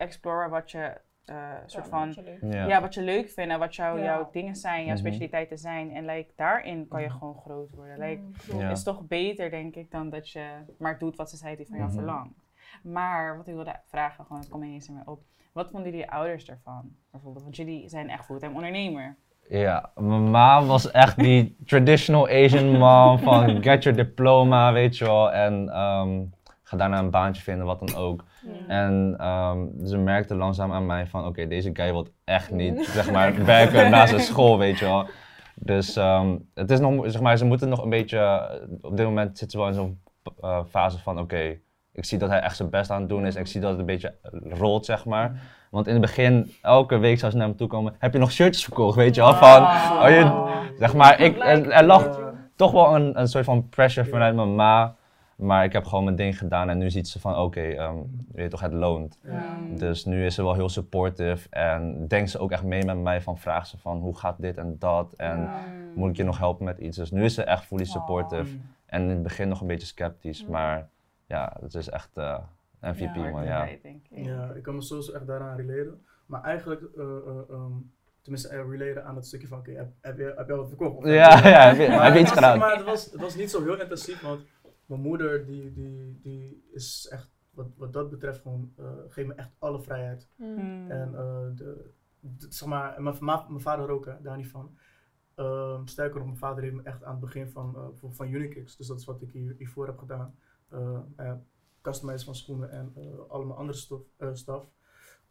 [0.09, 1.35] exploren wat je eh,
[1.67, 2.07] soort Ja, van.
[2.07, 2.67] wat je leuk Ja.
[2.67, 2.81] Ja.
[2.81, 4.05] wat je leuk vindt en wat jou, Ja.
[4.05, 4.97] jouw dingen zijn, jouw Mhm.
[5.03, 5.95] specialiteiten zijn.
[5.95, 7.17] En like, daarin kan je Mhm.
[7.19, 7.99] gewoon groot worden.
[7.99, 8.63] Like, klopt.
[8.63, 8.71] Ja.
[8.71, 10.47] is toch beter, denk ik, dan dat je
[10.79, 11.99] maar doet wat society van jou Mhm.
[11.99, 12.35] verlangt.
[12.83, 15.21] Maar wat ik wilde vragen, gewoon, het komt ineens in op.
[15.53, 16.91] Wat vonden jullie ouders ervan?
[17.11, 19.17] Bijvoorbeeld, want jullie zijn echt fulltime ondernemer.
[19.49, 25.05] Ja, mijn ma was echt die traditional Asian mom van get your diploma, weet je
[25.05, 25.33] wel.
[25.33, 26.21] En ehm,
[26.63, 28.25] ga daarna een baantje vinden, wat dan ook.
[28.67, 33.11] En ehm, ze merkte langzaam aan mij van, oké, deze guy wil echt niet, zeg
[33.11, 35.07] maar, werken na zijn school, weet je wel.
[35.55, 39.07] Dus ehm, het is nog, zeg maar, ze moeten nog een beetje, eh, op dit
[39.07, 40.01] moment zitten ze wel in zo'n
[40.41, 41.59] eh, fase van, oké,
[41.93, 43.37] ik zie dat hij echt zijn best aan het doen is.
[43.37, 45.41] Ik zie dat het een beetje rolt, zeg maar.
[45.71, 48.33] Want in het begin, elke week zou ze naar me toe komen, heb je nog
[48.33, 52.19] shirtjes verkocht, weet je wel, van, oh, je, zeg maar, ik, er, er lag
[52.57, 54.95] toch wel een, een soort van pressure vanuit mijn ma.
[55.39, 58.03] Maar ik heb gewoon mijn ding gedaan en nu ziet ze van oké, ehm, je
[58.33, 59.19] weet toch, het loont.
[59.23, 59.57] Ja.
[59.71, 63.21] Dus nu is ze wel heel supportive en denkt ze ook echt mee met mij
[63.23, 65.51] van vraagt ze van hoe gaat dit en dat en Ja.
[65.95, 66.97] moet ik je nog helpen met iets.
[66.97, 70.47] Dus nu is ze echt fully supportive en in het begin nog een beetje sceptisch,
[70.47, 70.89] maar
[71.27, 72.39] ja, het is echt, eh,
[72.81, 73.69] MVP, Ja, man, ja.
[74.11, 76.03] Ja, ik kan me sowieso echt daaraan relaten.
[76.27, 77.73] Maar eigenlijk, eh, eh, ehm,
[78.23, 81.07] tenminste, uh, relaten aan het stukje van, oké, heb, heb, je, heb je wat verkocht?
[81.07, 81.13] Ja,
[81.49, 82.59] ja, heb je, Maar heb je iets het was, gedaan?
[82.59, 84.41] Maar het was, het was niet zo heel intensief, want
[84.89, 89.35] mijn moeder, die, die, die is echt, wat, wat dat betreft, gewoon, eh geeft me
[89.35, 90.29] echt alle vrijheid.
[90.37, 90.57] Mm.
[90.57, 90.91] Hmm.
[90.91, 94.77] En eh, de, de- zeg maar, en mijn, mijn vader ook, hè, daar niet van.
[95.35, 98.77] Ehm, sterker nog, mijn vader heeft me echt aan het begin van, bijvoorbeeld van Unikix,
[98.77, 100.35] dus dat is wat ik hier, hiervoor heb gedaan.
[100.69, 101.33] eh eh,
[101.83, 104.67] customizen van schoenen en eh, allemaal andere stof, eh, stuff.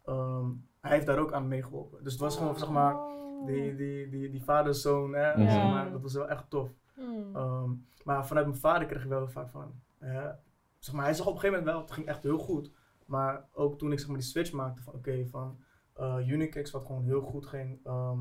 [0.04, 0.46] Ehm,
[0.80, 2.02] hij heeft daar ook aan meegeholpen.
[2.04, 3.46] Dus het was gewoon, zeg maar, Oh.
[3.46, 5.50] die, die, die, die vader-zoon, hè, Ja.
[5.50, 6.70] zeg maar, dat was wel echt tof.
[6.98, 7.36] Mm.
[7.36, 7.70] Ehm,
[8.04, 10.30] maar vanuit mijn vader kreeg ik wel heel vaak van, hè,
[10.78, 12.70] zeg maar, hij zag op een gegeven moment wel, het ging echt heel goed.
[13.06, 15.58] Maar ook toen ik zeg maar, die switch maakte van, oké, van
[15.94, 17.80] eh Unikix, wat gewoon heel goed ging.
[17.84, 18.18] ehm,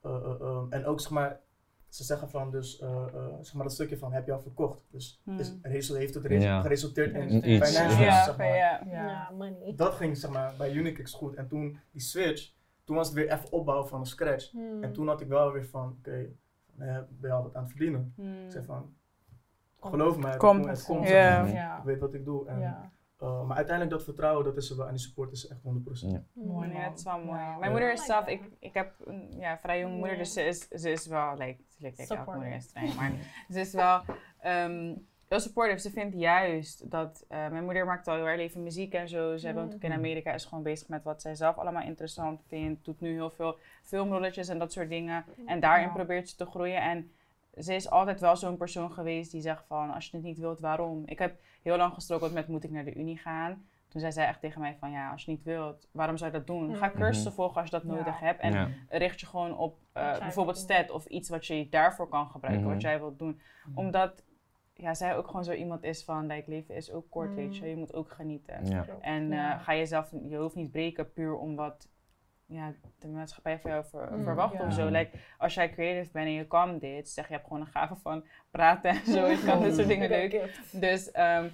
[0.00, 1.40] eh, eh, ehm, en ook, zeg maar,
[1.88, 4.84] ze zeggen van, dus, eh, eh, zeg maar, dat stukje van, heb je al verkocht?
[4.90, 5.38] Dus Hmm.
[5.38, 6.60] is, heeft het Ja.
[6.60, 8.24] geresulteerd in financials, ja.
[8.24, 8.46] zeg maar.
[8.56, 8.82] ja.
[8.86, 9.72] Ja, money.
[9.76, 11.34] Dat ging, zeg maar, bij Unikix goed.
[11.34, 12.52] En toen, die switch,
[12.84, 14.52] toen was het weer even opbouwen van een scratch.
[14.52, 14.82] Mm.
[14.82, 16.26] En toen had ik wel weer van, oké,
[16.78, 18.12] eh, ben je al wat aan het verdienen?
[18.16, 18.44] Hmm.
[18.44, 18.94] Ik zei van,
[19.80, 21.08] geloof mij, komt, het komt.
[21.08, 21.78] Zeg.
[21.78, 22.48] Ik weet wat ik doe.
[22.48, 22.62] En,
[23.18, 24.86] eh, maar uiteindelijk dat vertrouwen, dat is er wel.
[24.86, 26.12] En die support is echt 100%.
[26.12, 26.22] Ja.
[26.32, 27.40] Mooi, Ja, het is wel mooi.
[27.40, 27.56] Ja.
[27.58, 30.68] Mijn moeder is zelf, ik, ik heb een ja, vrij jonge moeder, dus ze is,
[30.68, 32.36] ze is wel, like, natuurlijk, ik elke Supportive.
[32.36, 33.12] moeder is streng, maar
[33.50, 34.02] ze is wel
[34.38, 34.94] ehm
[35.28, 35.78] heel supportive.
[35.78, 39.36] Ze vindt juist dat, eh, mijn moeder maakt al heel erg leven muziek en zo.
[39.36, 39.98] Zij woont ook in Mhm.
[39.98, 42.84] Amerika, is gewoon bezig met wat zij zelf allemaal interessant vindt.
[42.84, 45.24] Doet nu heel veel filmrolletjes en dat soort dingen.
[45.46, 46.80] En daarin probeert ze te groeien.
[46.82, 47.10] En
[47.58, 50.60] ze is altijd wel zo'n persoon geweest die zegt van, als je het niet wilt,
[50.60, 51.02] waarom?
[51.06, 53.66] Ik heb heel lang gestruggeld met, moet ik naar de Unie gaan?
[53.88, 56.36] Toen zei zij echt tegen mij van, ja, als je niet wilt, waarom zou je
[56.38, 56.76] dat doen?
[56.76, 56.96] Ga Mhm.
[56.96, 57.94] cursussen volgen als je dat Ja.
[57.96, 58.40] nodig hebt.
[58.40, 58.68] En Ja.
[58.88, 62.72] richt je gewoon op eh, bijvoorbeeld stat of iets wat je daarvoor kan gebruiken, Mhm.
[62.72, 63.40] wat jij wilt doen.
[63.74, 64.22] Omdat
[64.78, 67.60] ja, zij ook gewoon zo iemand is van, like, leven is ook kort, weet je.
[67.60, 67.70] Mhm.
[67.70, 68.66] Je moet ook genieten.
[68.66, 68.84] Ja.
[69.00, 71.88] En eh, ga jezelf je hoofd niet breken puur omdat
[72.46, 74.66] ja, de maatschappij van jou ver- Mm, verwacht ja.
[74.66, 74.86] of zo.
[74.88, 77.94] Like, als jij creative bent en je kan dit, zeg je hebt gewoon een gave
[77.96, 79.26] van praten en zo.
[79.26, 80.60] Je kan dit soort dingen leuk.
[80.72, 81.48] Dus ehm,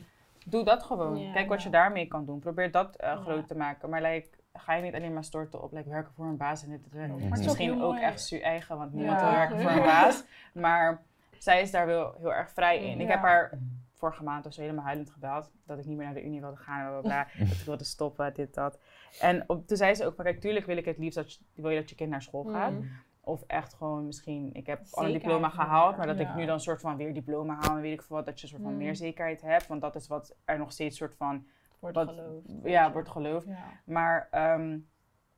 [0.47, 1.19] doe dat gewoon.
[1.19, 1.33] Ja.
[1.33, 2.39] Kijk wat je daarmee kan doen.
[2.39, 3.17] Probeer dat eh, Ja.
[3.17, 3.91] groot te maken.
[3.91, 6.71] Maar like, ga je niet alleen maar storten op like, werken voor een baas en
[6.71, 6.81] dit.
[6.93, 9.27] is ook Misschien ook echt su eigen, want niemand Ja.
[9.27, 10.25] wil werken voor een baas.
[10.53, 11.03] Maar
[11.43, 13.01] zij is daar wel heel erg vrij in.
[13.01, 13.13] Ik Ja.
[13.13, 13.59] heb haar
[13.95, 15.53] vorige maand of zo helemaal huilend gebeld.
[15.67, 16.95] Dat ik niet meer naar de Unie wilde gaan.
[16.95, 18.79] en bla, dat ik wilde stoppen, dit, dat.
[19.21, 21.41] En op, toen zei ze ook van, kijk, tuurlijk wil ik het liefst dat je,
[21.55, 22.73] wil je dat je kind naar school gaat.
[22.73, 22.91] Mm.
[23.21, 26.61] Of echt gewoon misschien, ik heb al een diploma gehaald, maar dat ik nu dan
[26.61, 28.27] soort van weer diploma haal en weet ik veel wat.
[28.27, 28.79] Dat je een soort van Mm.
[28.79, 29.67] meer zekerheid hebt.
[29.67, 31.47] Want dat is wat er nog steeds soort van,
[31.79, 32.47] Wordt wat, geloofd.
[32.65, 33.47] ja, wordt geloofd.
[33.47, 33.65] Ja.
[33.85, 34.79] Maar ehm,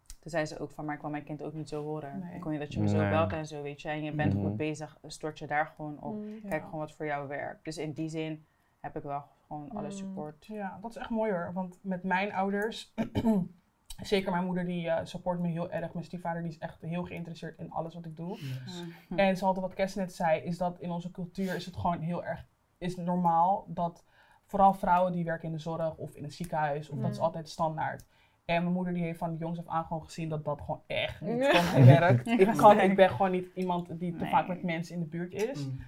[0.06, 2.18] toen zei ze ook van, maar ik wil mijn kind ook niet zo horen.
[2.18, 2.34] Nee.
[2.36, 3.10] Ik wil niet dat je me zo Nee.
[3.10, 3.88] belt en zo, weet je.
[3.88, 4.42] En je bent Mhm.
[4.42, 6.14] goed bezig, stort je daar gewoon op.
[6.14, 6.40] Mm.
[6.40, 6.64] Kijk Ja.
[6.64, 7.64] gewoon wat voor jou werkt.
[7.64, 8.46] Dus in die zin
[8.80, 9.90] heb ik wel gewoon alle Mm.
[9.92, 10.46] support.
[10.46, 11.50] Ja, dat is echt mooi hoor.
[11.52, 12.94] Want met mijn ouders,
[14.02, 15.92] zeker mijn moeder, die eh, support me heel erg.
[15.92, 18.38] Mijn stiefvader die is echt heel geïnteresseerd in alles wat ik doe.
[18.38, 18.84] Yes.
[19.08, 19.18] Hm.
[19.18, 22.24] En zoals wat Kes net zei, is dat in onze cultuur is het gewoon heel
[22.24, 22.46] erg
[22.78, 24.04] is normaal dat
[24.44, 27.24] vooral vrouwen die werken in de zorg of in het ziekenhuis, of dat is Mm.
[27.24, 28.06] altijd standaard.
[28.44, 30.82] En mijn moeder die heeft van de jongs af aan gewoon gezien dat dat gewoon
[30.86, 32.26] echt niet mij werkt.
[32.40, 34.30] Ik, kan, ik ben gewoon niet iemand die te Nee.
[34.30, 35.66] vaak met mensen in de buurt is.
[35.66, 35.80] Mm.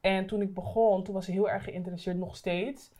[0.00, 2.92] En toen ik begon, toen was ze heel erg geïnteresseerd, nog steeds.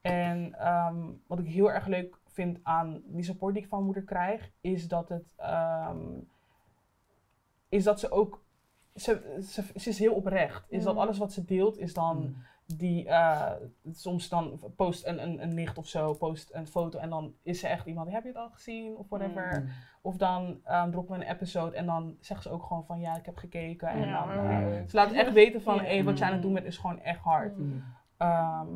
[0.00, 3.90] En ehm, wat ik heel erg leuk vind aan die support die ik van mijn
[3.92, 5.98] moeder krijg, is dat het, ehm,
[7.68, 8.44] is dat ze ook,
[8.94, 10.64] ze, ze, ze is heel oprecht.
[10.68, 11.00] Is dat Mm.
[11.00, 12.36] alles wat ze deelt, is dan Mm.
[12.66, 13.50] Die, eh,
[13.92, 17.60] soms dan post een, een, een nicht of zo, post een foto en dan is
[17.60, 19.60] ze echt iemand, heb je het al gezien of whatever.
[19.60, 19.68] Mm.
[20.02, 23.16] Of dan um, droppen we een episode en dan zegt ze ook gewoon van ja,
[23.16, 23.88] ik heb gekeken.
[23.88, 25.82] En Ja, dan, eh, ze laat het echt weten van, Ja.
[25.82, 27.58] hé, wat jij aan het doen bent is gewoon echt hard.
[27.58, 27.64] Mm.
[27.64, 27.82] Mm.
[28.16, 28.66] Ehm,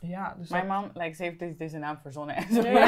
[0.00, 2.36] ja, dus Mijn man, like, ze heeft deze naam verzonnen.
[2.36, 2.62] En zo.
[2.68, 2.86] Ja.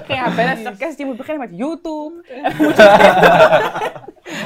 [0.00, 2.24] Ik ging haar bellen en zei, Kes, die moet beginnen met YouTube.
[2.28, 2.82] En moet je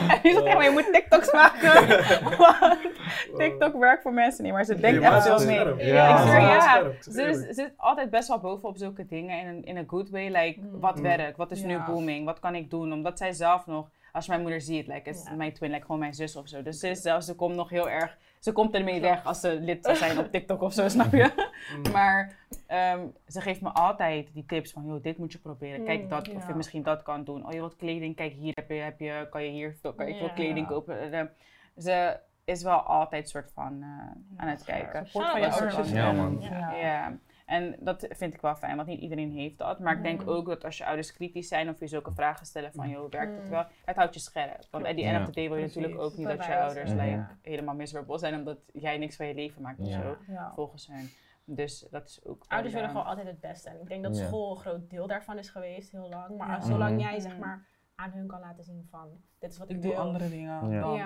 [0.08, 1.72] En die zegt, maar je moet TikToks maken.
[3.38, 5.54] TikTok werkt voor mensen niet, maar ze denkt Nee, maar echt is mee.
[5.56, 5.80] scherp.
[5.80, 6.18] Ja, ik
[7.02, 7.52] ze zweer, ja.
[7.52, 10.28] zit altijd best wel bovenop zulke dingen in een, in een good way.
[10.28, 10.80] Like, Mm.
[10.80, 11.02] wat Mm.
[11.02, 11.36] werkt?
[11.36, 12.24] Wat is nu booming?
[12.24, 12.92] Wat kan ik doen?
[12.92, 15.34] Omdat zij zelf nog, als mijn moeder ziet, like, is Ja.
[15.34, 16.62] mijn twin, like, gewoon mijn zus of zo.
[16.62, 19.60] Dus ze, is zelf, ze komt nog heel erg, ze komt ermee weg als ze
[19.60, 21.30] lid zou zijn op TikTok of zo, snap je?
[21.76, 21.92] Mm.
[21.92, 25.84] Maar ehm, ze geeft me altijd die tips van, joh, dit moet je proberen.
[25.84, 27.46] Kijk dat, of je misschien dat kan doen.
[27.46, 30.14] Oh, je wilt kleding, kijk hier heb je, heb je kan je hier kan je
[30.14, 30.32] veel Ja.
[30.32, 31.12] kleding kopen.
[31.12, 31.20] Eh,
[31.76, 33.88] Ze is wel altijd soort van eh,
[34.36, 35.06] aan het kijken.
[35.06, 36.40] support van je ouders is Ja, man.
[36.40, 36.72] Ja.
[36.74, 39.78] Ja, en dat vind ik wel fijn, want niet iedereen heeft dat.
[39.78, 40.28] Maar ik denk Mm.
[40.28, 43.34] ook dat als je ouders kritisch zijn of je zulke vragen stellen van, joh, werkt
[43.34, 43.50] het Mm.
[43.50, 43.64] wel?
[43.84, 44.64] Het houdt je scherp.
[44.70, 45.20] Want at the end Ja.
[45.20, 45.74] of the day wil je Precies.
[45.82, 49.34] natuurlijk ook niet dat je ouders like, helemaal miserable zijn omdat jij niks van je
[49.34, 50.00] leven maakt of Ja.
[50.02, 50.52] zo, Ja.
[50.54, 51.08] volgens hun.
[51.46, 52.44] Dus dat is ook.
[52.48, 53.68] Ouders wel, willen eh, gewoon altijd het beste.
[53.68, 56.36] En ik denk dat school een groot deel daarvan is geweest, heel lang.
[56.36, 57.00] Maar als- zolang Mhm.
[57.00, 57.40] jij zeg Mhm.
[57.40, 60.70] maar aan hun kan laten zien van, dit is wat ik, Ik doe andere dingen.
[60.70, 60.80] Ja.
[60.80, 60.96] Dan.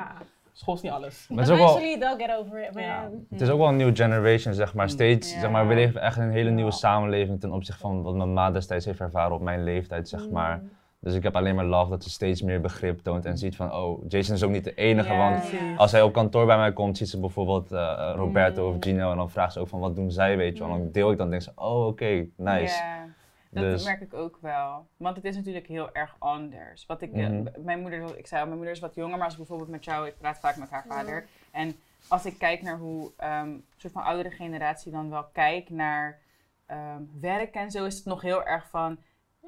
[0.58, 1.26] School is niet alles.
[1.28, 2.82] Maar het is ook wel, Eventually they'll get over it, man.
[2.82, 3.08] Ja.
[3.30, 4.84] het is ook wel een nieuwe generation, zeg maar.
[4.84, 4.90] Mm.
[4.90, 5.40] Steeds, Ja.
[5.40, 8.32] zeg maar, we leven echt in een hele nieuwe samenleving ten opzichte van wat mijn
[8.32, 10.58] ma destijds heeft ervaren op mijn leeftijd, zeg maar.
[10.62, 10.70] Mm.
[11.00, 13.74] Dus ik heb alleen maar love dat ze steeds meer begrip toont en ziet van,
[13.74, 15.42] oh, Jason is ook niet de enige, want
[15.76, 18.74] als hij op kantoor bij mij komt, ziet ze bijvoorbeeld eh, Roberto Mm.
[18.74, 20.72] of Gino en dan vraagt ze ook van, wat doen zij, weet je wel.
[20.72, 22.82] En dan deel ik dan, denk ze, oh, oké, nice.
[23.50, 24.87] Dat Dus- merk ik ook wel.
[24.96, 26.87] Want het is natuurlijk heel erg anders.
[26.87, 27.44] Wat ik, eh, Mhm.
[27.64, 29.84] mijn moeder, ik zei al, mijn moeder is wat jonger, maar als ik bijvoorbeeld met
[29.84, 31.26] jou, ik praat vaak met haar vader.
[31.50, 31.76] En
[32.08, 36.18] als ik kijk naar hoe ehm, een soort van oudere generatie dan wel kijkt naar
[36.66, 38.98] ehm, werk en zo, is het nog heel erg van,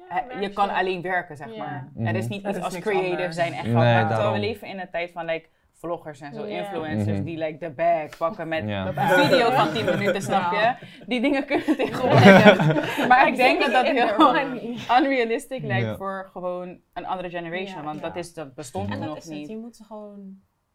[0.09, 1.57] Ja, eh, je kan alleen werken, zeg Ja.
[1.57, 1.89] maar.
[1.93, 2.05] Mhm.
[2.07, 3.35] Er is niet iets is als creative anders.
[3.35, 5.47] zijn en Nee, we leven in een tijd van like,
[5.81, 7.23] vloggers en zo, influencers Mhm.
[7.25, 10.73] die like de bag pakken met een video van 10 minuten, snap je?
[11.07, 12.57] Die dingen kunnen tegenwoordig.
[13.07, 14.35] Maar ik denk dat dat heel
[14.97, 17.83] unrealistic lijkt voor gewoon een andere generation.
[17.83, 19.33] Want dat, is, dat bestond En toen dat nog is het.
[19.33, 19.47] niet.
[19.49, 20.19] Je moet ze gewoon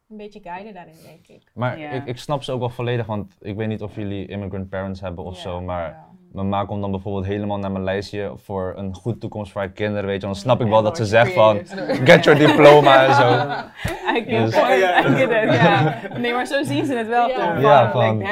[0.08, 1.50] een beetje guiden daarin, denk ik.
[1.54, 4.68] Maar ik, ik snap ze ook wel volledig, want ik weet niet of jullie immigrant
[4.68, 8.72] parents hebben of zo, maar Mijn ma komt dan bijvoorbeeld helemaal naar mijn lijstje voor
[8.76, 10.26] een goed toekomst voor haar kinderen, weet je.
[10.26, 11.60] Dan snap ik wel dat ze zegt van,
[12.04, 13.28] get your diploma en zo.
[14.16, 14.62] I get Dus- it.
[15.06, 15.98] I get it, ja.
[16.18, 17.34] Nee, maar zo zien ze het wel Ja.
[17.52, 17.60] toch?
[17.60, 18.26] Ja, Van, ik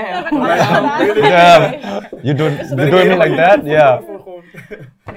[1.17, 1.71] Ja.
[1.71, 2.35] You you
[2.91, 3.61] doing me like that?
[3.65, 4.01] Ja.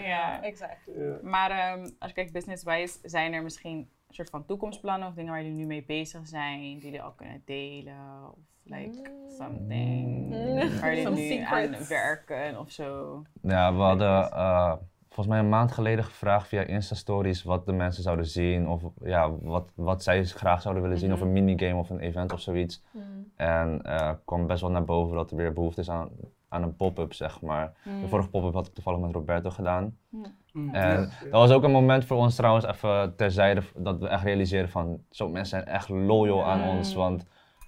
[0.05, 0.39] Ja.
[0.41, 0.89] Exact.
[1.21, 5.41] Maar ehm, als je kijkt business-wise, zijn er misschien soort van toekomstplannen of dingen waar
[5.41, 7.95] jullie nu mee bezig zijn, die jullie al kunnen delen?
[8.31, 10.79] Of like something Mm.
[10.79, 13.21] waar Some jullie nu aan werken of zo?
[13.41, 14.73] Ja, we hadden eh,
[15.07, 18.67] volgens mij een maand geleden gevraagd via Insta-stories wat de mensen zouden zien.
[18.67, 21.13] Of ja, wat, wat zij graag zouden willen zien.
[21.13, 22.83] Of een minigame of een event of zoiets.
[22.91, 23.31] Mm.
[23.35, 26.09] En eh kwam best wel naar boven dat er weer behoefte is aan,
[26.49, 27.73] aan een pop-up, zeg maar.
[28.01, 29.97] De vorige pop-up had ik toevallig met Roberto gedaan.
[30.09, 30.73] Mm.
[30.75, 31.07] En Ja.
[31.23, 35.01] dat was ook een moment voor ons trouwens, even terzijde, dat we echt realiseerden van,
[35.09, 36.67] zo mensen zijn echt loyal aan Mm.
[36.69, 36.93] ons.
[36.93, 37.25] Want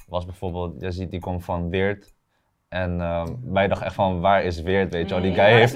[0.07, 2.13] was bijvoorbeeld, je ziet, die komt van Weert.
[2.67, 5.23] En ehm, wij dachten echt van, waar is Weert, weet je wel.
[5.23, 5.73] Die guy heeft,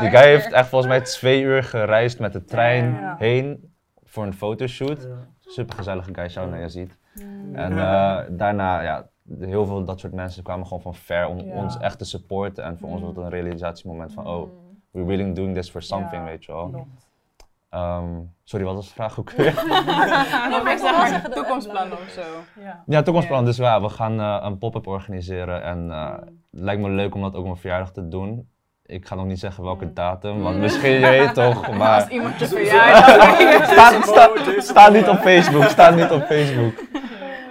[0.00, 3.14] die guy heeft echt volgens mij twee uur gereisd met de trein Ja.
[3.18, 3.72] heen
[4.04, 5.02] voor een fotoshoot.
[5.02, 5.26] Ja.
[5.40, 6.98] Super gezellige guy, shout naar Yazid.
[7.14, 7.54] Mm.
[7.54, 11.54] En eh, daarna, ja, heel veel dat soort mensen kwamen gewoon van ver om Ja.
[11.54, 12.64] ons echt te supporten.
[12.64, 14.50] En voor ons was het een realisatiemoment van, oh, Mm.
[14.90, 16.86] we're really doing this for something, Ja, weet je wel.
[17.70, 18.04] Ehm,
[18.44, 19.46] sorry, wat was de vraag ook weer?
[19.46, 19.54] Ik
[20.78, 22.60] zeg maar zeggen dat toekomstplannen het of zo.
[22.62, 22.82] Ja.
[22.86, 23.44] ja, toekomstplan.
[23.44, 25.62] Dus ja, we gaan eh, een pop-up organiseren.
[25.62, 26.12] En eh,
[26.50, 28.48] het lijkt me leuk om dat ook op mijn verjaardag te doen.
[28.86, 29.94] Ik ga nog niet zeggen welke Mm.
[29.94, 32.10] datum, want misschien, je weet toch, Als maar...
[32.12, 33.34] iemand je verjaardag
[33.72, 36.74] Staat, staat, staat niet op Facebook, staat niet op Facebook.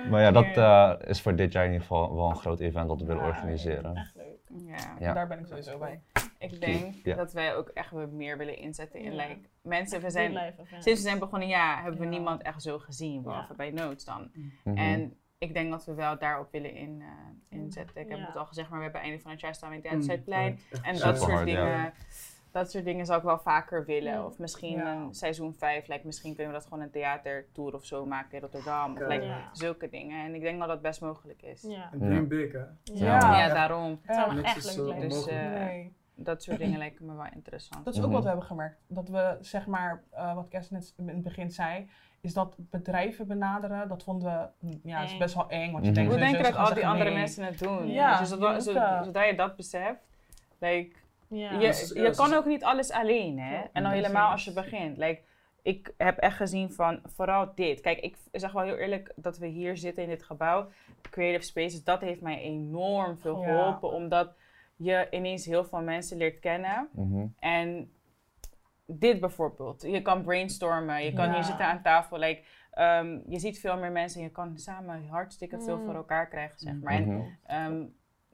[0.10, 2.88] Maar ja, dat eh, is voor dit jaar in ieder geval wel een groot event
[2.88, 3.95] dat we willen Ja, organiseren.
[3.95, 4.38] Echt leuk.
[4.65, 4.95] Ja.
[5.00, 5.13] Ja.
[5.13, 6.02] Daar ben ik sowieso bij.
[6.38, 7.15] Ik denk Ja.
[7.15, 9.28] dat wij ook echt weer meer willen inzetten in Ja.
[9.28, 10.02] like, mensen.
[10.02, 12.10] We zijn, sinds we zijn begonnen, ja, hebben we Ja.
[12.12, 13.56] niemand echt zo gezien, behalve Ja.
[13.56, 14.32] bij Notes dan.
[14.63, 14.78] Mhm.
[14.78, 18.02] En ik denk dat we wel daarop willen in, eh, inzetten.
[18.02, 19.82] Ik heb het al gezegd, maar we hebben einde van het jaar staan we in
[19.84, 20.02] het Mm.
[20.02, 20.60] Zuidplein.
[20.72, 21.63] Echt En Super dat soort hard, ja.
[21.65, 21.93] dingen.
[22.52, 24.26] Dat soort dingen zou ik wel vaker willen.
[24.26, 24.94] Of misschien Ja.
[24.96, 28.40] een seizoen 5, like, misschien kunnen we dat gewoon een theatertour of zo maken in
[28.42, 28.92] Rotterdam.
[28.92, 29.10] Of Kijk.
[29.12, 29.50] like, Ja.
[29.54, 30.26] zulke dingen.
[30.26, 31.62] En ik denk dat dat best mogelijk is.
[31.62, 31.90] Ja.
[31.92, 32.58] En dream big, hè.
[32.60, 32.70] Ja.
[32.94, 33.38] Ja.
[33.48, 34.00] Ja, daarom.
[34.02, 35.10] Het zou echt is leuk zo lijken.
[35.10, 35.94] Dus, eh, Nee.
[36.16, 37.86] Dat soort dingen lijken me wel interessant.
[37.86, 38.14] Dat is ook Mhm.
[38.14, 38.78] wat we hebben gemerkt.
[38.88, 41.90] Dat we, zeg maar, eh, wat Kes net in het begin zei,
[42.22, 45.72] is dat bedrijven benaderen, dat vonden we, mm, ja, is best wel eng.
[45.72, 46.00] Want je Mhm.
[46.00, 47.20] denkt Hoe denk je sowieso, dat al die andere nee.
[47.20, 47.88] mensen het doen?
[47.88, 48.32] Ja, dus
[48.76, 50.00] eh, zodra je dat beseft,
[50.58, 50.96] like,
[51.30, 51.52] Ja.
[51.52, 53.62] je, Dus, je dus- kan ook niet alles alleen, hè?
[53.74, 54.98] En dan helemaal als je begint.
[54.98, 55.22] Like,
[55.62, 57.82] ik heb echt gezien van, vooral dit.
[57.82, 60.68] Kijk, ik zeg wel heel eerlijk dat we hier zitten in dit gebouw,
[61.10, 63.46] Creative Spaces, dat heeft mij enorm veel Ja.
[63.48, 63.92] geholpen.
[63.92, 64.32] Omdat
[64.76, 66.89] je ineens heel veel mensen leert kennen.
[66.92, 67.26] Mhm.
[67.39, 67.92] En
[68.86, 71.34] dit bijvoorbeeld, je kan brainstormen, je kan Ja.
[71.34, 72.18] hier zitten aan tafel.
[72.18, 75.86] Like, ehm, je ziet veel meer mensen en je kan samen hartstikke veel Mm.
[75.86, 76.94] voor elkaar krijgen, zeg maar.
[76.94, 77.22] En Mhm.
[77.46, 77.84] Ehm,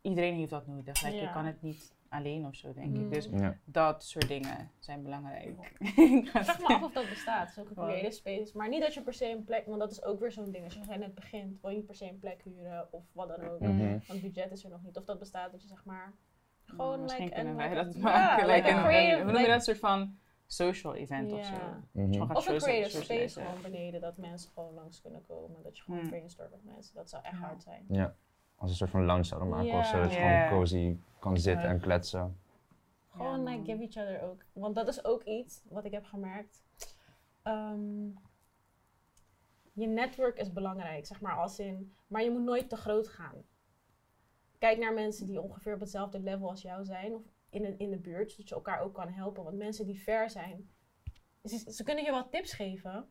[0.01, 1.01] iedereen heeft dat nodig.
[1.03, 3.03] Like, Je kan het niet alleen of zo, denk Mm.
[3.05, 3.13] ik.
[3.13, 3.57] Dus Ja.
[3.65, 5.75] dat soort dingen zijn belangrijk.
[5.97, 8.53] Ik vraag me af of dat bestaat, zulke creative spaces.
[8.53, 10.63] Maar niet dat je per se een plek, want dat is ook weer zo'n ding.
[10.63, 13.41] Als je net begint, wil je niet per se een plek huren of wat dan
[13.49, 13.59] ook.
[13.59, 13.77] Mhm.
[13.89, 14.97] Want het budget is er nog niet.
[14.97, 16.13] Of dat bestaat dat je zeg maar
[16.65, 18.45] gewoon Misschien like, kunnen wij dat ja, maken.
[18.45, 19.63] like like een, een een- creative, hoe noem je like- dat?
[19.63, 21.53] soort van social event of zo.
[21.91, 22.21] Mhm.
[22.21, 25.63] Of een creative space gewoon beneden, dat mensen gewoon langs kunnen komen.
[25.63, 26.09] Dat je gewoon Hmm.
[26.09, 26.95] brainstormt met mensen.
[26.95, 27.39] Dat zou echt Ja.
[27.45, 27.85] hard zijn.
[27.87, 28.15] Ja,
[28.55, 30.01] als een soort van lounge zouden maken of zo.
[30.01, 32.39] Dat je gewoon cozy kan zitten en kletsen.
[33.09, 34.45] Gewoon like give each other ook.
[34.53, 36.63] Want dat is ook iets wat ik heb gemerkt.
[37.43, 38.07] Ehm,
[39.73, 41.93] je network is belangrijk, zeg maar als in.
[42.07, 43.43] Maar je moet nooit te groot gaan.
[44.57, 47.13] kijk naar mensen die ongeveer op hetzelfde level als jou zijn.
[47.13, 48.31] Of in de, in de buurt.
[48.31, 49.43] Zodat je elkaar ook kan helpen.
[49.43, 50.69] Want mensen die ver zijn.
[51.43, 53.09] Ze, ze kunnen je wat tips geven.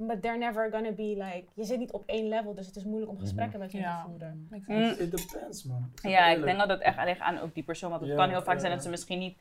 [0.00, 1.44] But they're never gonna be like...
[1.54, 2.54] Je zit niet op één level.
[2.54, 4.02] Dus het is moeilijk om gesprekken met je Ja.
[4.02, 4.48] te voeren.
[4.66, 4.94] Mm.
[4.98, 5.90] It depends, man.
[6.02, 7.90] Ja, ik denk dat het echt ligt aan ook die persoon.
[7.90, 9.38] Want het kan heel vaak zijn dat ze misschien niet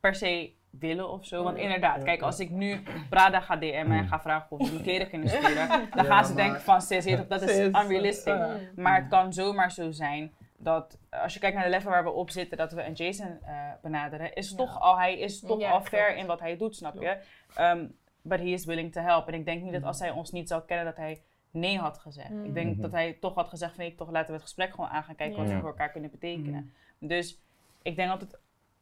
[0.00, 1.42] per se willen of zo.
[1.42, 2.26] Want inderdaad, ja, kijk, ja.
[2.26, 5.68] als ik nu Prada ga DM'en en ga vragen of ze me kleren kunnen sturen,
[5.68, 8.34] dan Ja, gaan ze denken van, sis, dat is unrealistic.
[8.34, 12.04] uh, Maar het kan zomaar zo zijn dat als je kijkt naar de level waar
[12.04, 14.56] we op zitten, dat we een Jason eh, benaderen, is Ja.
[14.56, 16.20] toch al, hij is toch Ja, al ver klopt.
[16.20, 17.16] in wat hij doet, snap je?
[17.54, 17.86] Ehm
[18.22, 19.28] but he is willing to help.
[19.28, 21.98] En ik denk niet dat als hij ons niet zou kennen, dat hij nee had
[21.98, 22.30] gezegd.
[22.30, 22.44] Mm.
[22.44, 22.80] Ik denk Mhm.
[22.80, 25.14] dat hij toch had gezegd van, ik toch laten we het gesprek gewoon aan gaan
[25.14, 26.72] kijken wat we voor elkaar kunnen betekenen.
[26.98, 27.06] Mhm.
[27.08, 27.42] Dus
[27.82, 28.38] ik denk dat het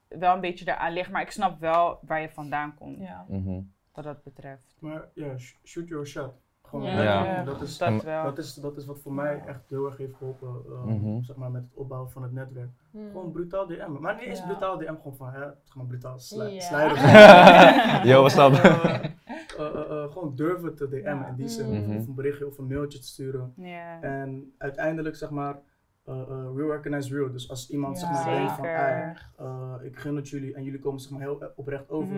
[0.08, 3.24] wel een beetje daaraan ligt, maar ik snap wel waar je vandaan komt, Ja.
[3.28, 3.60] Mhm.
[3.92, 4.76] wat dat betreft.
[4.78, 6.32] Maar ja, sh- shoot your shot.
[6.68, 7.42] Gewoon Ja.
[7.44, 8.24] Dat is, Dat maar- wel.
[8.24, 11.22] dat, is, dat is wat voor mij echt heel erg heeft geholpen, eh, Mhm.
[11.22, 12.68] zeg maar, met het opbouwen van het netwerk.
[12.90, 13.10] Hmm.
[13.10, 13.90] Gewoon brutaal DM.
[14.00, 14.46] Maar niet eens Ja.
[14.46, 16.96] brutaal DM, gewoon van, hè, zeg maar brutaal sli slijden.
[18.10, 18.52] Yo, what's up?
[18.64, 21.26] Eh, eh, gewoon durven te DM'en Ja.
[21.26, 21.70] in die zin.
[21.84, 21.96] Mhm.
[21.96, 23.52] Of een berichtje of een mailtje te sturen.
[23.56, 24.00] Ja.
[24.02, 25.58] En uiteindelijk, zeg maar,
[26.04, 27.30] eh, eh, real recognize real.
[27.32, 28.14] Dus als iemand, zeg Ja.
[28.14, 28.78] maar, denkt van, Zeker.
[28.78, 32.16] "Ai, eh, ik gun het jullie en jullie komen, zeg maar, heel oprecht over.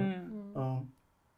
[0.55, 0.77] Eh,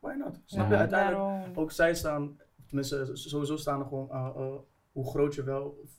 [0.01, 0.41] why not?
[0.45, 0.77] Snap je?
[0.77, 1.43] Uiteindelijk, Daarom.
[1.55, 2.39] ook zij staan,
[2.73, 4.53] tenminste, sowieso staan er gewoon, eh, eh,
[4.93, 5.91] hoe groot je wel of,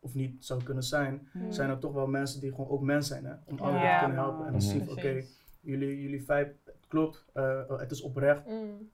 [0.00, 1.50] of niet zou kunnen zijn, Mhm.
[1.52, 3.32] zijn er toch wel mensen die gewoon ook mens zijn, hè?
[3.44, 4.46] Om anderen Ja, te kunnen helpen.
[4.46, 4.70] En dan Mhm.
[4.70, 5.42] zie je van, oké, Precies.
[5.60, 8.44] jullie, jullie vibe, het klopt, eh, het is oprecht.
[8.44, 8.90] Hmm.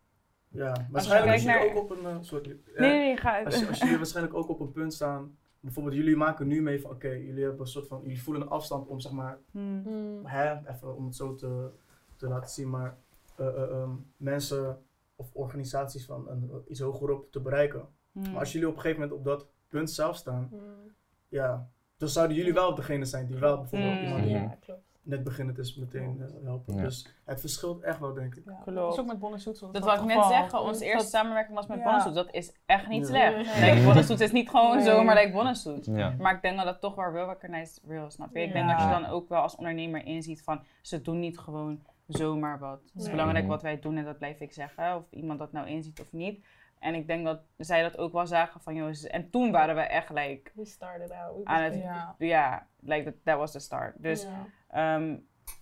[0.48, 4.36] Ja, waarschijnlijk als naar- ook op een, sorry, Nee, nee, ga als, als jullie waarschijnlijk
[4.36, 7.66] ook op een punt staan, bijvoorbeeld jullie maken nu mee van, oké, jullie hebben een
[7.66, 9.82] soort van, jullie voelen een afstand om, zeg maar, Hmm.
[9.84, 10.20] Hmm.
[10.26, 11.68] hè, even om het zo te,
[12.16, 12.96] te laten zien, maar
[13.36, 14.78] eh, eh, ehm, mensen
[15.16, 17.88] of organisaties van een, iets hogerop te bereiken.
[18.12, 18.30] Hmm.
[18.30, 20.94] Maar als jullie op een gegeven moment op dat punt zelf staan, Hmm.
[21.28, 24.04] ja, dan zouden jullie wel degene zijn die wel bijvoorbeeld Mm.
[24.04, 24.58] iemand die Ja,
[25.02, 26.74] net beginnend is meteen eh, helpen.
[26.74, 26.82] Ja.
[26.82, 28.44] Dus het verschilt echt wel, denk ik.
[28.44, 28.52] Ja.
[28.52, 28.76] Klopt.
[28.78, 29.60] Dat is ook met Bonnesoets.
[29.60, 31.84] Dat wou ik net zeggen, onze eerste samenwerking was met Ja.
[31.84, 32.14] Bonnesoets.
[32.14, 33.06] Dat is echt niet Ja.
[33.08, 33.58] slecht.
[33.60, 33.70] Nee.
[33.74, 34.84] Like, Bonnesoets is niet gewoon Nee.
[34.84, 35.86] zomaar like Bonnesoets.
[35.86, 36.14] Ja.
[36.18, 38.42] Maar ik denk dat dat toch wel real recognized real, snap je?
[38.42, 41.82] Ik denk dat je dan ook wel als ondernemer inziet van, ze doen niet gewoon
[42.06, 42.80] zomaar wat.
[42.84, 43.10] Het is Nee.
[43.10, 44.96] belangrijk wat wij doen en dat blijf ik zeggen.
[44.96, 46.46] Of iemand dat nou inziet of niet.
[46.78, 49.80] En ik denk dat zij dat ook wel zagen van, joh, en toen waren we
[49.80, 51.36] echt like, We started out.
[51.36, 52.14] We aan het, Ja.
[52.18, 53.94] ja, like that, that was the start.
[54.02, 54.26] Dus
[54.68, 55.16] ehm,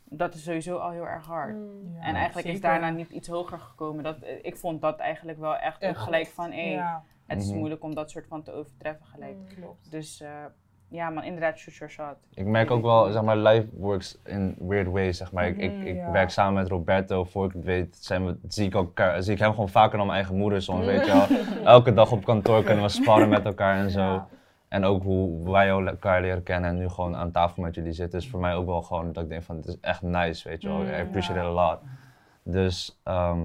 [0.05, 1.57] dat is sowieso al heel erg hard.
[1.95, 4.05] Ja, En eigenlijk is daarna niet iets hoger gekomen.
[4.05, 6.01] Dat, eh, ik vond dat eigenlijk wel echt, ook Echt.
[6.01, 7.59] gelijk van, hé, Ja, het is Mhm.
[7.59, 9.37] moeilijk om dat soort van te overtreffen gelijk.
[9.37, 9.47] Hmm.
[9.55, 9.91] klopt.
[9.91, 10.45] Dus eh,
[10.89, 12.17] ja man, inderdaad, shoot your shot.
[12.35, 15.47] Ik merk ook wel, zeg maar, life works in weird ways, zeg maar.
[15.47, 16.11] Ik, ik, ik Ja.
[16.11, 19.39] werk samen met Roberto, voor ik het weet, zijn we, zie, ik elkaar, zie ik
[19.39, 21.65] hem gewoon vaker dan mijn eigen moeder soms, weet je wel.
[21.75, 24.01] Elke dag op kantoor kunnen we sparren met elkaar en zo.
[24.01, 24.27] Ja.
[24.69, 28.19] En ook hoe wij elkaar leren kennen en nu gewoon aan tafel met jullie zitten,
[28.19, 30.63] is voor mij ook wel gewoon dat ik denk van, het is echt nice, weet
[30.63, 30.77] je wel.
[30.79, 31.47] Mm, I appreciate ja.
[31.47, 31.79] it a lot.
[32.43, 33.41] Dus ehm,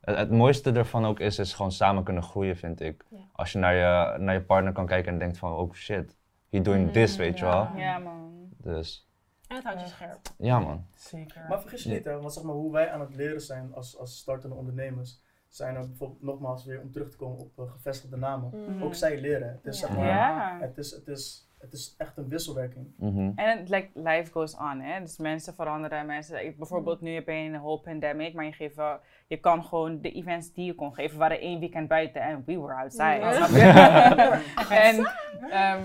[0.00, 3.04] het, het mooiste ervan ook is, is gewoon samen kunnen groeien, vind ik.
[3.08, 3.16] Ja.
[3.32, 6.16] Als je naar je, naar je partner kan kijken en denkt van, oh shit,
[6.56, 7.50] he doing Mm, this, weet je ja.
[7.72, 7.80] wel.
[7.82, 8.48] Ja man.
[8.56, 9.08] Dus,
[9.48, 10.20] En het houdt je scherp.
[10.38, 10.86] ja man.
[10.94, 11.44] Zeker.
[11.48, 13.98] Maar vergis je niet, hè, want zeg maar, hoe wij aan het leren zijn als,
[13.98, 18.16] als startende ondernemers, zijn er bijvoorbeeld nogmaals weer om terug te komen op eh, gevestigde
[18.16, 18.50] namen.
[18.50, 18.82] Hmm.
[18.82, 19.48] Ook zij leren.
[19.48, 19.86] Het is, Ja.
[19.86, 20.58] zeg maar, Ja.
[20.60, 22.86] het is, het is, het is echt een wisselwerking.
[22.96, 23.30] Mhm.
[23.36, 25.00] En het like, life goes on, hè.
[25.00, 26.46] Dus mensen veranderen, mensen...
[26.46, 28.98] ik- bijvoorbeeld nu ben je in een whole pandemic, maar je geeft wel...
[29.26, 32.60] Je kan gewoon de events die je kon geven, waren één weekend buiten en we
[32.60, 33.18] were outside,
[33.56, 34.40] Ja.
[34.86, 35.12] en
[35.50, 35.82] ehm,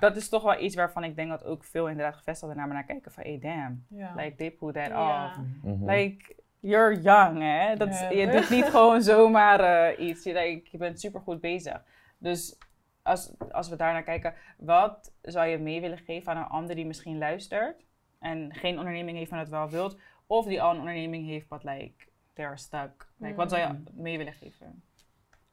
[0.00, 2.84] dat is toch wel iets waarvan ik denk dat ook veel inderdaad gevestigde namen naar
[2.84, 5.38] kijken van, hey damn, like they put that off.
[5.62, 5.90] Mhm.
[5.90, 7.76] Like, you're young, hè?
[7.76, 8.06] Dat.
[8.10, 10.24] Je doet niet gewoon zomaar eh, iets.
[10.24, 11.82] Je, like, je bent super goed bezig.
[12.18, 12.58] Dus
[13.02, 16.86] als, als we daarnaar kijken, wat zou je mee willen geven aan een ander die
[16.86, 17.84] misschien luistert
[18.18, 21.64] en geen onderneming heeft, maar het wel wilt, of die al een onderneming heeft, but
[21.64, 23.08] like, they're stuck.
[23.16, 24.82] Like, wat zou je mee willen geven?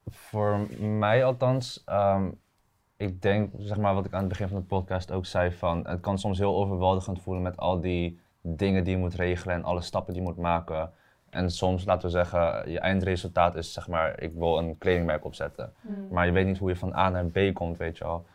[0.05, 2.29] Voor mij althans, ehm,
[2.97, 5.87] ik denk, zeg maar wat ik aan het begin van de podcast ook zei, van
[5.87, 9.63] het kan soms heel overweldigend voelen met al die dingen die je moet regelen en
[9.63, 10.91] alle stappen die je moet maken.
[11.29, 15.73] En soms, laten we zeggen, je eindresultaat is zeg maar, ik wil een kledingmerk opzetten.
[15.81, 16.07] Hmm.
[16.11, 18.25] Maar je weet niet hoe je van A naar B komt, weet je wel.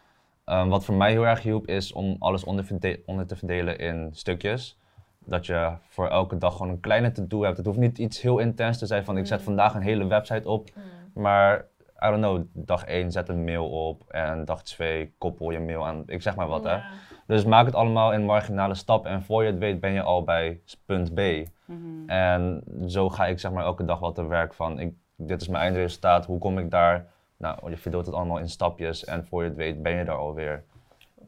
[0.44, 4.08] Ehm, wat voor mij heel erg hielp is om alles onder, onder te verdelen in
[4.12, 4.78] stukjes.
[5.24, 7.56] Dat je voor elke dag gewoon een kleine to-do hebt.
[7.56, 9.44] Het hoeft niet iets heel intens te zijn van ik zet Mm.
[9.44, 10.68] vandaag een hele website op.
[10.74, 11.22] Hmm.
[11.22, 11.58] Maar,
[12.04, 15.86] I don't know, dag 1 zet een mail op en dag 2 koppel je mail
[15.86, 16.78] aan, ik zeg maar wat hè.
[17.26, 20.24] Dus maak het allemaal in marginale stappen en voor je het weet ben je al
[20.24, 21.20] bij punt B.
[21.64, 22.08] Mhm.
[22.08, 25.48] En zo ga ik zeg maar elke dag wel te werk van, ik, dit is
[25.48, 27.06] mijn eindresultaat, hoe kom ik daar?
[27.36, 30.16] Nou, je verdeelt het allemaal in stapjes en voor je het weet ben je daar
[30.16, 30.64] alweer.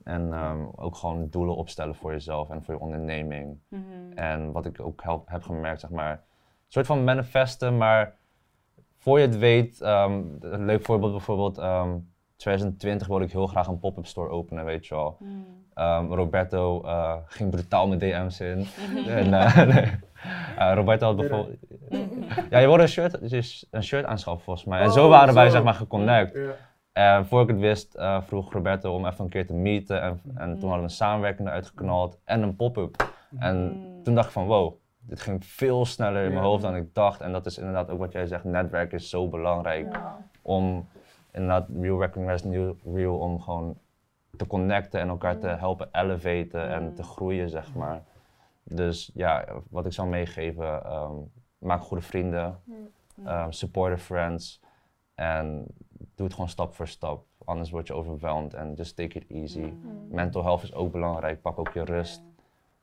[0.07, 3.59] En ehm, ook gewoon doelen opstellen voor jezelf en voor je onderneming.
[3.69, 3.83] Mhm.
[4.15, 6.19] En wat ik ook help- heb gemerkt, zeg maar, een
[6.73, 8.15] soort van manifesten, maar
[8.99, 11.91] voor je het weet, ehm, een leuk voorbeeld bijvoorbeeld, ehm
[12.37, 15.17] 2020 wilde ik heel graag een pop-up store openen, weet je wel.
[15.21, 15.33] Mhm.
[15.75, 18.59] Ehm, Roberto eh, ging brutaal mijn DM's in.
[18.59, 19.09] Mhm.
[19.09, 19.91] En, eh, nee.
[20.59, 21.57] Eh, Roberto had bijvoorbeeld...
[22.51, 24.81] Ja, je wilde een shirt, dus een shirt aanschaffen volgens mij.
[24.81, 26.35] En Oh, zo waren wij zeg maar geconnect.
[26.37, 26.51] Ja.
[26.97, 30.03] En voor ik het wist, eh, vroeg Roberto om even een keer te meeten.
[30.03, 33.13] En, en toen hadden we een samenwerking eruit geknald en een pop-up.
[33.39, 34.03] En Mm.
[34.03, 37.21] toen dacht ik van wow, dit ging veel sneller in mijn hoofd dan ik dacht.
[37.21, 39.93] En dat is inderdaad ook wat jij zegt, netwerk is zo belangrijk.
[39.93, 40.19] Ja.
[40.43, 40.89] Om
[41.33, 43.79] inderdaad real recognize new real, om gewoon
[44.37, 48.03] te connecten en elkaar te helpen elevaten en te groeien, zeg maar.
[48.63, 51.15] Dus ja, wat ik zou meegeven, ehm,
[51.59, 52.61] maak goede vrienden,
[53.27, 54.61] um, support friends
[55.15, 55.67] en
[56.17, 57.27] doe het gewoon stap voor stap.
[57.45, 59.61] Anders word je overweldigd en just take it easy.
[59.61, 60.09] Mm.
[60.09, 62.23] Mental health is ook belangrijk, pak ook je rust.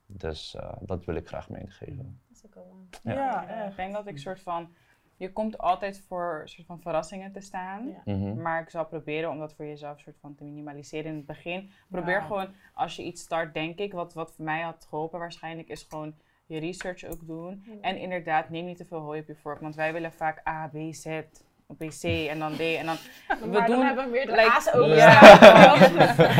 [0.05, 2.21] Dus eh, dat wil ik graag meegeven.
[2.27, 2.87] Dat is ook wel.
[3.03, 3.13] Ja.
[3.13, 4.73] Ja, Ja, ik denk dat ik soort van,
[5.15, 7.95] je komt altijd voor soort van verrassingen te staan.
[8.05, 8.41] Mhm.
[8.41, 11.69] Maar ik zal proberen om dat voor jezelf soort van te minimaliseren in het begin.
[11.89, 15.67] Probeer gewoon, als je iets start, denk ik, wat, wat voor mij had geholpen waarschijnlijk,
[15.67, 16.15] is gewoon
[16.45, 17.65] je research ook doen.
[17.81, 19.59] En inderdaad, neem niet te veel hooi op je vork.
[19.59, 21.21] Want wij willen vaak A, B, Z,
[21.73, 22.59] op B, C en dan D.
[22.59, 22.95] En dan,
[23.41, 23.75] we maar doen...
[23.75, 24.85] dan hebben we weer de like- aas ook.
[24.87, 25.21] Ja,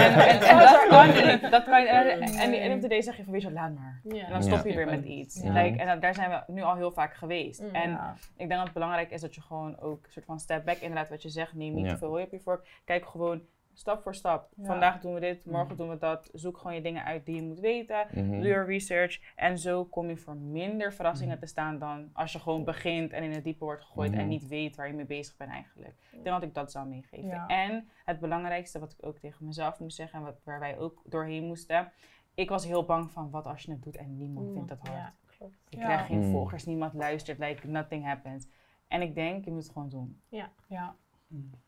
[0.06, 1.50] en, en, en dat kan.
[1.52, 4.02] Dat kan en, en, in de zeg je van, weet je laat maar.
[4.04, 4.24] Ja.
[4.26, 4.70] En dan stop Ja.
[4.70, 5.42] je weer met iets.
[5.44, 7.62] Like, en dat- daar zijn we nu al heel vaak geweest.
[7.62, 7.76] Mm.
[7.76, 7.92] En
[8.38, 10.78] ik denk dat het belangrijk is dat je gewoon ook een soort van step back,
[10.78, 12.68] inderdaad wat je zegt, neem niet te veel hooi op je vork.
[12.86, 13.42] Kijk gewoon
[13.74, 14.50] stap voor stap.
[14.56, 14.66] Ja.
[14.66, 16.30] Vandaag doen we dit, morgen doen we dat.
[16.34, 18.08] Zoek gewoon je dingen uit die je moet weten.
[18.12, 18.30] Mhm.
[18.32, 19.20] Doe je research.
[19.36, 23.24] En zo kom je voor minder verrassingen te staan dan als je gewoon begint en
[23.24, 24.28] in het diepe wordt gegooid en Mhm.
[24.28, 25.94] niet weet waar je mee bezig bent eigenlijk.
[26.12, 27.28] Ik denk dat ik dat zou meegeven.
[27.28, 27.48] Ja.
[27.48, 31.02] En het belangrijkste wat ik ook tegen mezelf moest zeggen en wat, waar wij ook
[31.06, 31.92] doorheen moesten.
[32.34, 34.94] Ik was heel bang van wat als je het doet en niemand vindt het hard.
[35.00, 35.56] Ja, klopt.
[35.70, 35.84] Je Ja.
[35.84, 38.48] krijgt geen volgers, niemand luistert, like nothing happens.
[38.88, 40.22] En ik denk, je moet het gewoon doen.
[40.30, 40.96] Ja.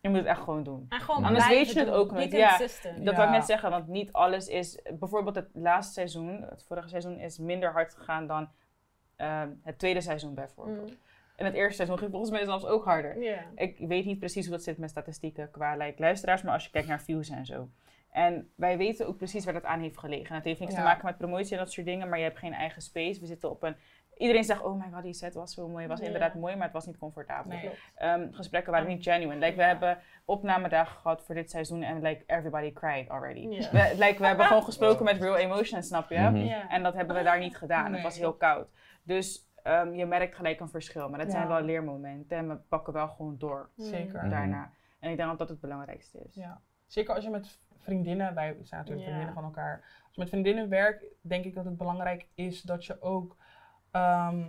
[0.01, 0.85] Je moet het echt gewoon doen.
[0.89, 1.97] En gewoon Anders weet je het doen.
[1.97, 2.47] ook ja.
[2.57, 2.95] consistent.
[3.05, 3.15] Dat Ja.
[3.19, 4.79] wil ik net zeggen, want niet alles is...
[4.99, 8.49] Bijvoorbeeld het laatste seizoen, het vorige seizoen, is minder hard gegaan dan
[9.15, 10.89] ehm, het tweede seizoen bijvoorbeeld.
[10.89, 10.97] Mm.
[11.35, 13.17] En het eerste seizoen ging volgens mij zelfs ook harder.
[13.55, 16.69] Ik weet niet precies hoe dat zit met statistieken qua like, luisteraars, maar als je
[16.71, 17.69] kijkt naar views en zo.
[18.11, 20.29] En wij weten ook precies waar dat aan heeft gelegen.
[20.29, 20.77] En het heeft niks Ja.
[20.77, 23.19] te maken met promotie en dat soort dingen, maar je hebt geen eigen space.
[23.19, 23.75] We zitten op een...
[24.17, 25.81] Iedereen zegt, oh my god, die set was zo mooi.
[25.81, 26.05] Het was Ja.
[26.05, 27.51] inderdaad mooi, maar het was niet comfortabel.
[27.51, 27.69] Nee.
[27.95, 29.35] Ehm, gesprekken waren niet genuine.
[29.45, 29.67] Like, we Ja.
[29.67, 33.39] hebben opnamedagen gehad voor dit seizoen en like, everybody cried already.
[33.47, 33.71] Ja.
[33.71, 36.19] We, like, we hebben gewoon gesproken met real emotions, snap je?
[36.19, 36.35] Mhm.
[36.35, 36.69] Ja.
[36.69, 37.83] En dat hebben we daar niet gedaan.
[37.85, 37.93] Nee.
[37.93, 38.67] Het was heel koud.
[39.03, 41.09] Dus ehm, je merkt gelijk een verschil.
[41.09, 42.37] Maar dat zijn wel leermomenten.
[42.37, 44.19] En we pakken wel gewoon door Zeker.
[44.21, 44.29] Mhm.
[44.29, 44.71] daarna.
[44.99, 46.35] En ik denk dat dat het belangrijkste is.
[46.35, 46.61] Ja.
[46.87, 49.03] Zeker als je met vriendinnen, wij zijn natuurlijk Ja.
[49.05, 49.81] vriendinnen van elkaar.
[49.83, 53.35] Als je met vriendinnen werkt, denk ik dat het belangrijk is dat je ook
[53.95, 54.43] ehm,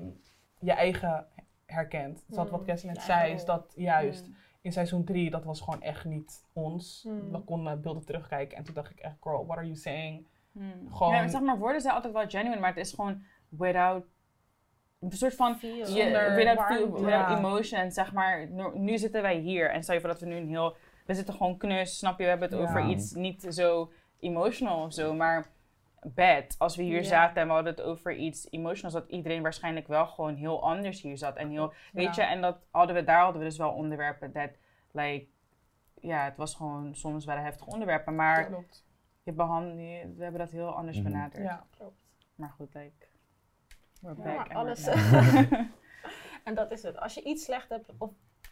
[0.60, 1.26] je eigen
[1.66, 2.24] herkent.
[2.26, 2.66] Dus dat wat Mm.
[2.66, 4.36] Kessie net zei, is dat juist Mm.
[4.60, 7.04] in seizoen 3, dat was gewoon echt niet ons.
[7.08, 7.30] Mm.
[7.30, 10.26] We konden beelden terugkijken en toen dacht ik echt, girl, what are you saying?
[10.52, 10.92] Hmm.
[10.92, 14.04] Gewoon- Ja, zeg maar, woorden zijn altijd wel genuine, maar het is gewoon without
[15.00, 15.86] een soort van Feel.
[15.86, 17.36] Zonder without, feel, without Ja.
[17.38, 18.50] emotion, zeg maar.
[18.50, 20.76] Nu, nu zitten wij hier en stel je voor dat we nu een heel,
[21.06, 22.22] we zitten gewoon knus, snap je?
[22.24, 22.64] We hebben het Ja.
[22.64, 25.46] over iets niet zo emotional of zo, maar
[26.14, 26.54] bad.
[26.58, 30.06] Als we hier zaten en we hadden het over iets emotionals, dat iedereen waarschijnlijk wel
[30.06, 33.38] gewoon heel anders hier zat en heel, weet je, en dat hadden we, daar hadden
[33.42, 34.50] we dus wel onderwerpen dat,
[34.90, 35.26] like,
[36.00, 38.84] ja, het was gewoon, soms waren heftige onderwerpen, maar Klopt.
[39.22, 39.76] je behandelt,
[40.16, 41.04] we hebben dat heel anders Mhm.
[41.10, 41.42] benaderd.
[41.42, 41.66] Ja.
[41.76, 42.04] Klopt.
[42.34, 43.06] Maar goed, like,
[44.00, 44.36] we're Ja, back.
[44.48, 44.86] maar alles-.
[46.44, 46.98] En dat is het.
[47.00, 48.10] Als je iets slecht hebt, of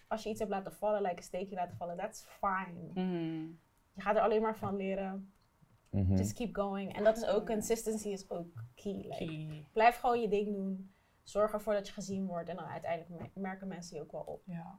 [0.09, 2.91] als je iets hebt laten vallen, like een steekje laten vallen, that's fine.
[2.95, 3.43] Mhm.
[3.93, 5.33] Je gaat er alleen maar van leren.
[5.95, 6.17] Mhm.
[6.17, 6.97] Just keep going.
[6.97, 8.93] En dat is ook, consistency is ook key.
[8.93, 9.65] Like, Key.
[9.73, 10.91] Blijf gewoon je ding doen.
[11.23, 12.49] Zorg ervoor dat je gezien wordt.
[12.49, 14.41] En dan uiteindelijk me- merken mensen je ook wel op.
[14.45, 14.75] Ja.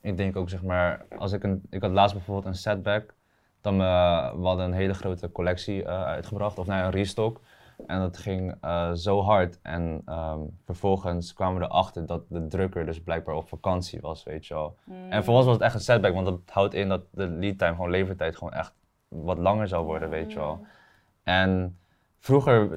[0.00, 3.14] Ik denk ook zeg maar, als ik een, ik had laatst bijvoorbeeld een setback,
[3.60, 7.40] dan eh, we hadden een hele grote collectie eh, uitgebracht, of nou een restock.
[7.86, 9.58] En dat ging eh, zo hard.
[9.62, 14.46] En ehm, vervolgens kwamen we erachter dat de drukker dus blijkbaar op vakantie was, weet
[14.46, 14.76] je wel.
[15.10, 17.58] En voor ons was het echt een setback, want dat houdt in dat de lead
[17.58, 18.74] time, gewoon levertijd, gewoon echt
[19.08, 20.66] wat langer zou worden, weet je wel.
[21.22, 21.78] En
[22.18, 22.68] vroeger,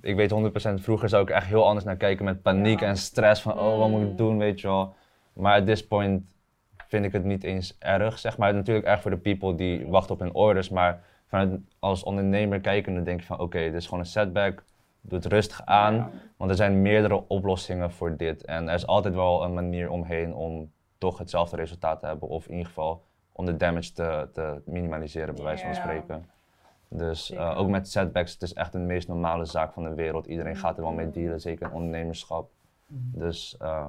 [0.00, 2.86] ik weet 100%, vroeger zou ik echt heel anders naar kijken met paniek Ja.
[2.86, 4.06] en stress van, oh, wat moet Mm.
[4.10, 4.94] ik doen, weet je wel.
[5.32, 6.34] Maar at this point
[6.76, 8.54] vind ik het niet eens erg, zeg maar.
[8.54, 13.02] Natuurlijk erg voor de people die wachten op hun orders, maar vanuit, als ondernemer kijkende
[13.02, 14.64] denk je van, oké, dit is gewoon een setback,
[15.00, 15.94] doe het rustig aan.
[15.94, 16.10] Ja.
[16.36, 18.44] Want er zijn meerdere oplossingen voor dit.
[18.44, 22.28] En er is altijd wel een manier omheen om toch hetzelfde resultaat te hebben.
[22.28, 23.02] Of in ieder geval
[23.38, 26.24] om de damage te, te minimaliseren, bij wijze van spreken.
[26.88, 30.26] Dus eh, ook met setbacks, het is echt de meest normale zaak van de wereld.
[30.26, 30.58] Iedereen Mm.
[30.58, 32.50] gaat er wel mee dealen, zeker in ondernemerschap.
[32.86, 33.18] Mhm.
[33.18, 33.88] Dus eh,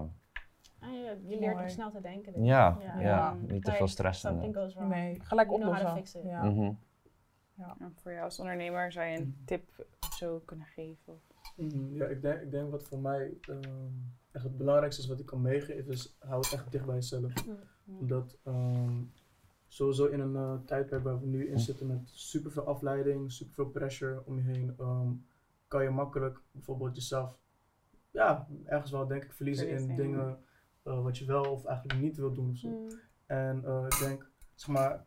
[0.81, 2.33] Ah, je, je leert ook snel te denken.
[2.33, 2.45] dus.
[2.45, 2.93] ja, Ja.
[2.99, 3.33] ja, Ja.
[3.47, 4.29] niet te veel stressen.
[4.29, 4.89] Something goes wrong.
[4.89, 6.25] Nee, gelijk oplossen.
[6.27, 6.43] Ja.
[6.43, 6.71] Mhm.
[7.79, 9.69] En voor jou als ondernemer zou je een tip
[9.99, 11.21] of zo kunnen geven?
[11.55, 13.59] Mhm, Ja, ik denk, ik denk wat voor mij ehm,
[14.31, 17.33] echt het belangrijkste is wat ik kan meegeven, is hou het echt dicht bij jezelf.
[17.99, 19.01] Omdat ehm,
[19.69, 24.21] sowieso in een eh, tijdperk waar we nu in zitten met superveel afleiding, superveel pressure
[24.25, 25.07] om je heen, ehm,
[25.67, 27.37] kan je makkelijk bijvoorbeeld jezelf,
[28.11, 29.95] ja, ergens wel denk ik verliezen in ja.
[29.95, 30.37] dingen
[30.83, 32.67] eh, wat je wel of eigenlijk niet wil doen of zo.
[32.67, 32.87] Mm.
[33.25, 35.05] En eh, ik denk, zeg maar,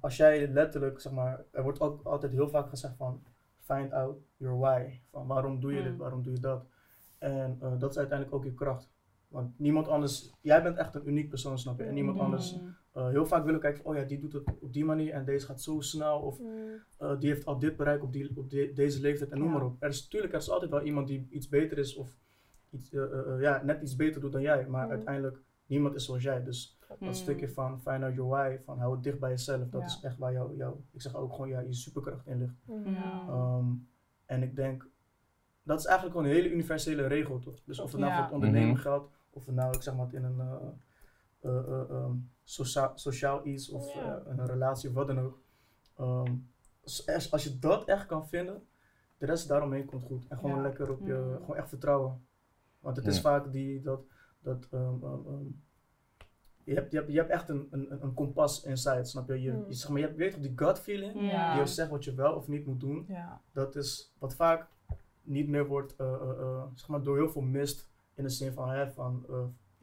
[0.00, 3.22] als jij letterlijk, zeg maar, er wordt ook altijd heel vaak gezegd van,
[3.58, 5.00] find out your why.
[5.10, 5.98] Van waarom doe je dit, Mm.
[5.98, 6.66] waarom doe je dat?
[7.18, 8.90] En dat is uiteindelijk ook je kracht.
[9.28, 11.84] Want niemand anders, jij bent echt een uniek persoon, snap je?
[11.84, 12.22] En niemand Mm.
[12.22, 12.58] anders,
[12.92, 15.24] eh, heel vaak willen kijken van, oh ja, die doet het op die manier en
[15.24, 16.18] deze gaat zo snel.
[16.20, 16.46] Of Mm.
[16.98, 19.52] eh, die heeft al dit bereikt op, die, op de- deze leeftijd en noem Ja.
[19.54, 19.76] maar op.
[19.82, 22.18] Er is natuurlijk, er is altijd wel iemand die iets beter is of
[22.70, 24.66] iets, eh, ja, net iets beter doet dan jij.
[24.68, 24.90] Maar Mm.
[24.90, 26.42] uiteindelijk, niemand is zoals jij.
[26.44, 27.06] Dus Mm.
[27.06, 29.86] dat stukje van find out your why, van hou het dicht bij jezelf, dat Ja.
[29.86, 32.54] is echt waar jouw, jou, ik zeg ook gewoon, ja, je superkracht in ligt.
[32.64, 32.84] Mm.
[33.28, 33.64] Ehm,
[34.26, 34.88] en ik denk,
[35.62, 37.54] dat is eigenlijk gewoon een hele universele regel, toch?
[37.64, 38.16] Dus of het nou Ja.
[38.16, 38.80] voor het ondernemen Mhm.
[38.80, 40.56] geldt, of het nou, ik zeg maar, in een eh,
[41.40, 42.12] eh, eh, ehm,
[42.50, 44.16] socia- sociaal iets of Ja.
[44.26, 45.38] eh, een relatie of wat dan ook.
[45.96, 46.34] Ehm,
[47.30, 48.66] als, je dat echt kan vinden,
[49.18, 50.26] de rest daaromheen komt goed.
[50.28, 50.62] En gewoon Ja.
[50.62, 51.40] lekker op je, Mhm.
[51.40, 52.24] gewoon echt vertrouwen.
[52.80, 54.00] Want het is vaak die, dat,
[54.40, 55.44] dat ehm, ehm,
[56.64, 59.40] je, hebt, je, hebt, je hebt echt een, een, een kompas inside, snap je?
[59.42, 59.64] Je, Mm.
[59.68, 61.20] je, zeg maar, je hebt, weet toch, die gut feeling, Ja.
[61.20, 63.04] die jou zegt wat je wel of niet moet doen.
[63.08, 63.40] Ja.
[63.52, 64.68] Dat is wat vaak
[65.22, 67.88] niet meer wordt, eh, eh, eh, zeg maar, door heel veel mist.
[68.14, 69.24] In de zin van, hè, van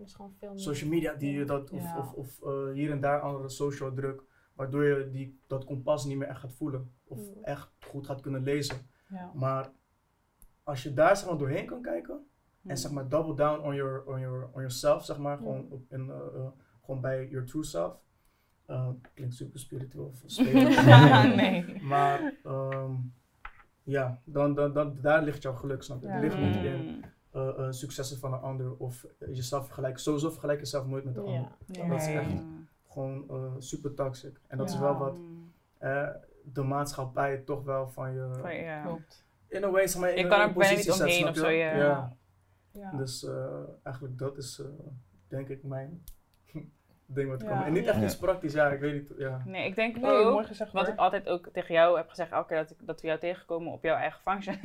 [0.06, 0.60] is gewoon veel meer.
[0.60, 1.98] social media die je dat, of, Ja.
[1.98, 4.24] of, of eh, hier en daar andere social druk,
[4.54, 6.92] waardoor je die, dat kompas niet meer echt gaat voelen.
[7.08, 7.44] Of Mm.
[7.44, 8.78] echt goed gaat kunnen lezen.
[9.10, 9.32] Ja.
[9.34, 9.72] Maar
[10.64, 12.28] als je daar zeg maar, doorheen kan kijken,
[12.66, 15.72] en zeg maar double down on, your, on, your, on yourself, zeg maar, gewoon, Mm.
[15.72, 16.48] op, in, eh, eh,
[16.86, 18.06] gewoon bij your true self.
[18.66, 20.24] Eh, klinkt super spiritueel of
[21.36, 21.82] nee.
[21.82, 22.92] Maar ehm,
[23.84, 26.08] ja, dan, dan, dan, daar ligt jouw geluk, snap je?
[26.08, 26.14] Ja.
[26.14, 26.64] Het ligt niet Mm.
[26.66, 30.02] in eh, eh, successen van een ander of jezelf vergelijken.
[30.02, 31.52] Sowieso vergelijk jezelf nooit met de ander.
[31.66, 32.42] Dat is echt-.
[32.90, 34.40] Gewoon eh, super toxic.
[34.48, 35.52] En dat is wel wat Mm.
[35.78, 36.08] eh,
[36.44, 38.30] de maatschappij toch wel van je...
[38.42, 38.82] Van- ja.
[38.84, 39.26] Klopt.
[39.48, 40.98] In a way, zeg maar, in Je een- kan in er een bijna positie niet
[41.00, 41.42] zet, omheen snap of je?
[41.42, 41.76] zo, ja.
[41.76, 42.16] ja.
[42.72, 42.92] Ja.
[42.92, 44.66] Dus eh, eigenlijk dat is, eh,
[45.28, 46.04] denk ik, mijn
[47.10, 47.48] ding wat Ja.
[47.48, 47.66] komt.
[47.66, 48.04] En niet echt Ja.
[48.04, 49.12] iets praktisch, ja, ik weet niet.
[49.18, 49.42] Ja.
[49.46, 50.94] Nee, ik denk ook, mooi gezegd wat hoor.
[50.94, 53.72] ik altijd ook tegen jou heb gezegd, elke keer dat, ik, dat we jou tegenkomen
[53.74, 54.58] op jouw eigen functions,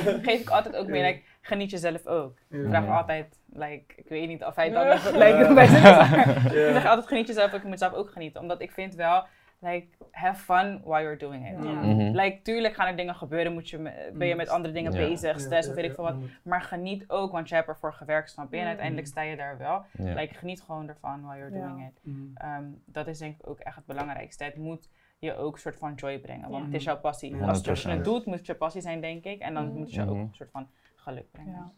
[0.28, 1.06] geef ik altijd ook mee, Ja.
[1.08, 2.36] like, geniet jezelf ook.
[2.48, 2.58] Ja.
[2.58, 4.86] Ik vraag altijd, like, ik weet niet of hij dan
[5.22, 5.64] like, bij
[6.68, 8.40] ik zeg altijd geniet jezelf ook, je moet zelf ook genieten.
[8.40, 9.24] Omdat ik vind wel,
[9.66, 11.64] like, have fun while you're doing it.
[11.64, 11.72] Ja.
[11.72, 12.00] Mhm.
[12.16, 14.98] Like, tuurlijk gaan er dingen gebeuren, moet je, ben je met andere dingen Ja.
[14.98, 16.14] bezig, stress of weet ik veel wat.
[16.20, 16.26] ja.
[16.44, 18.56] Maar geniet ook, want je hebt ervoor gewerkt, snap je?
[18.56, 18.68] En Mm.
[18.68, 19.82] uiteindelijk sta je daar wel.
[19.92, 20.14] Ja.
[20.14, 21.68] Like, geniet gewoon ervan while you're Ja.
[21.68, 22.00] doing it.
[22.02, 22.30] Mm.
[22.34, 24.44] Ehm, dat is denk ik ook echt het belangrijkste.
[24.44, 24.88] Het moet
[25.18, 26.64] je ook een soort van joy brengen, want Ja.
[26.70, 27.30] het is jouw passie.
[27.36, 28.04] Ja, Als, je het 100%.
[28.04, 29.40] doet, moet het je passie zijn, denk ik.
[29.40, 29.76] En dan Mhm.
[29.76, 30.18] moet je ook Mhm.
[30.18, 31.52] een soort van geluk brengen.
[31.52, 31.72] Ja.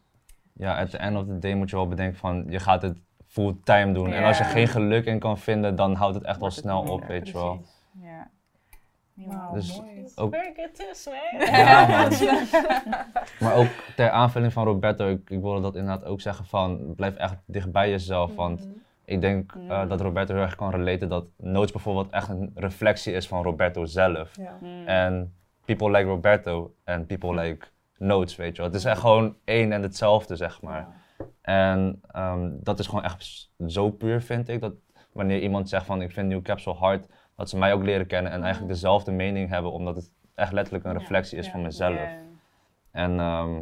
[0.53, 2.97] Ja, at the end of the day moet je wel bedenken van je gaat het
[3.27, 4.11] fulltime doen.
[4.13, 7.03] En als je geen geluk in kan vinden, dan houdt het echt wel snel op,
[7.05, 7.61] weet je wel.
[8.01, 8.29] Ja.
[9.13, 10.07] Wauw, Dus- mooi.
[10.15, 10.35] Ook-
[10.73, 11.47] tips, man.
[11.47, 12.09] Ja, man.
[13.39, 17.15] Maar ook ter aanvulling van Roberto, ik, ik wilde dat inderdaad ook zeggen van blijf
[17.15, 18.35] echt dicht bij jezelf.
[18.35, 18.73] Want Mhm.
[19.05, 23.13] ik denk eh, dat Roberto heel erg kan relaten dat Notes bijvoorbeeld echt een reflectie
[23.13, 24.35] is van Roberto zelf.
[24.35, 24.57] Ja.
[24.61, 24.87] Mm.
[24.87, 25.33] En
[25.65, 27.65] people like Roberto en people like
[27.97, 28.71] Notes, weet je wel.
[28.71, 30.87] Het is echt gewoon één en hetzelfde, zeg maar.
[31.41, 34.61] En ehm, dat is gewoon echt zo puur, vind ik.
[34.61, 34.73] Dat
[35.11, 37.05] wanneer iemand zegt van ik vind New Capsule hard,
[37.39, 40.85] dat ze mij ook leren kennen en eigenlijk dezelfde mening hebben, omdat het echt letterlijk
[40.85, 42.09] een reflectie is van mezelf.
[42.91, 43.61] En ehm,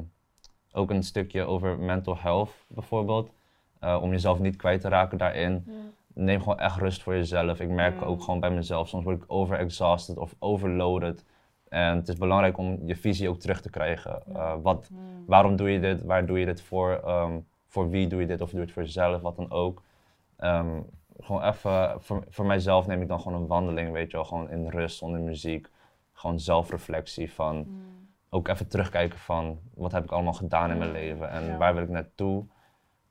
[0.72, 3.32] ook een stukje over mental health bijvoorbeeld.
[3.80, 5.66] Eh, om jezelf niet kwijt te raken daarin.
[6.14, 7.60] Neem gewoon echt rust voor jezelf.
[7.60, 11.26] Ik merk ook gewoon bij mezelf, soms word ik overexhausted of overloaded.
[11.70, 14.22] En het is belangrijk om je visie ook terug te krijgen.
[14.34, 14.90] Eh, wat,
[15.26, 16.04] waarom doe je dit?
[16.04, 17.02] Waar doe je dit voor?
[17.06, 18.42] Ehm, voor wie doe je dit?
[18.42, 19.22] Of doe je het voor jezelf?
[19.22, 19.82] Wat dan ook.
[20.38, 20.80] Ehm,
[21.20, 24.26] gewoon even, voor, voor mijzelf neem ik dan gewoon een wandeling, weet je wel.
[24.26, 25.68] Gewoon in rust, zonder muziek.
[26.14, 28.08] Gewoon zelfreflectie van Mm.
[28.30, 31.58] ook even terugkijken van wat heb ik allemaal gedaan in mijn leven en Ja.
[31.58, 32.46] waar wil ik naartoe.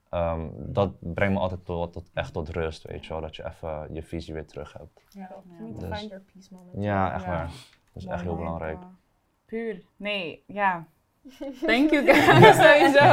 [0.09, 3.21] Ehm, dat brengt me altijd tot, tot, echt tot rust, weet je wel.
[3.21, 5.03] Dat je even je visie weer terug hebt.
[5.09, 5.27] Ja.
[5.27, 6.83] To Dus- find your peace moment.
[6.83, 7.29] Ja, echt Ja.
[7.29, 7.45] waar.
[7.93, 8.77] Dat is echt heel belangrijk.
[9.45, 9.83] Puur.
[9.95, 10.87] Nee, ja.
[11.67, 13.05] Thank you guys, sowieso.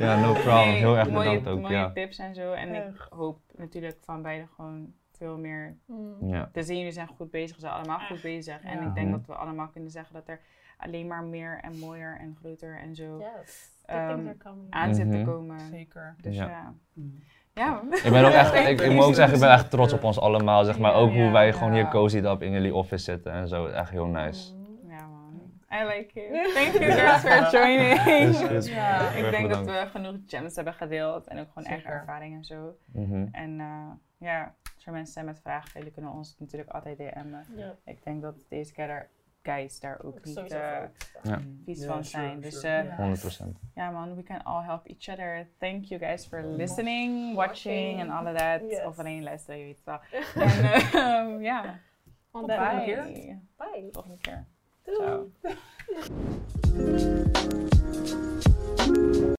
[0.00, 0.54] Ja, no problem.
[0.68, 1.60] Nee, Heel erg mooie, bedankt ook.
[1.60, 1.90] Mooie Ja.
[1.92, 2.52] tips en zo.
[2.52, 6.28] En ik hoop natuurlijk van beide gewoon veel meer Mm.
[6.28, 6.48] Ja.
[6.52, 6.76] te zien.
[6.76, 8.60] Jullie zijn goed bezig, we zijn allemaal goed bezig.
[8.62, 8.86] En Ja.
[8.86, 10.40] ik denk dat we allemaal kunnen zeggen dat er
[10.78, 13.68] alleen maar meer en mooier en groter en zo Yes.
[13.86, 14.28] Ehm,
[14.70, 15.24] aan zit te Mhm.
[15.26, 15.60] komen.
[15.70, 16.14] Zeker.
[16.20, 16.48] Dus Ja.
[16.48, 16.74] ja.
[16.92, 17.18] Mm.
[17.54, 17.80] Ja.
[18.04, 20.20] Ik ben ook echt, ik, ik moet ook zeggen, ik ben echt trots op ons
[20.20, 20.64] allemaal.
[20.64, 23.32] Zeg maar Ja, ook hoe ja, wij gewoon hier cozy up in jullie office zitten
[23.32, 23.66] en zo.
[23.66, 24.52] Echt heel nice.
[25.72, 26.30] I like it.
[26.54, 28.64] Thank you guys for joining.
[28.64, 29.10] Ja.
[29.10, 32.76] Ik denk dat we genoeg gems hebben gedeeld en ook gewoon echt ervaring en zo.
[32.92, 33.26] Mhm.
[33.32, 33.90] En eh,
[34.28, 37.44] ja, als er mensen zijn met vragen, jullie kunnen ons natuurlijk altijd DM'en.
[37.56, 37.74] Ja.
[37.84, 39.08] Ik denk dat deze keer
[39.42, 40.82] guys daar ook niet eh.
[41.22, 41.40] Ja.
[41.64, 42.40] vies Ja, van sure, zijn.
[42.40, 42.78] Dus sure.
[42.78, 43.50] eh, Ja.
[43.52, 43.58] 100%.
[43.74, 45.48] ja man, we can all help each other.
[45.58, 48.60] Thank you guys for listening, watching en all of that.
[48.60, 48.84] Yes.
[48.84, 50.00] Of alleen luisteren, je weet het wel.
[50.44, 51.78] en eh, ja,
[52.30, 53.38] On bye.
[53.56, 53.88] Bye.
[53.92, 54.46] Volgende keer.
[54.96, 55.30] Ciao.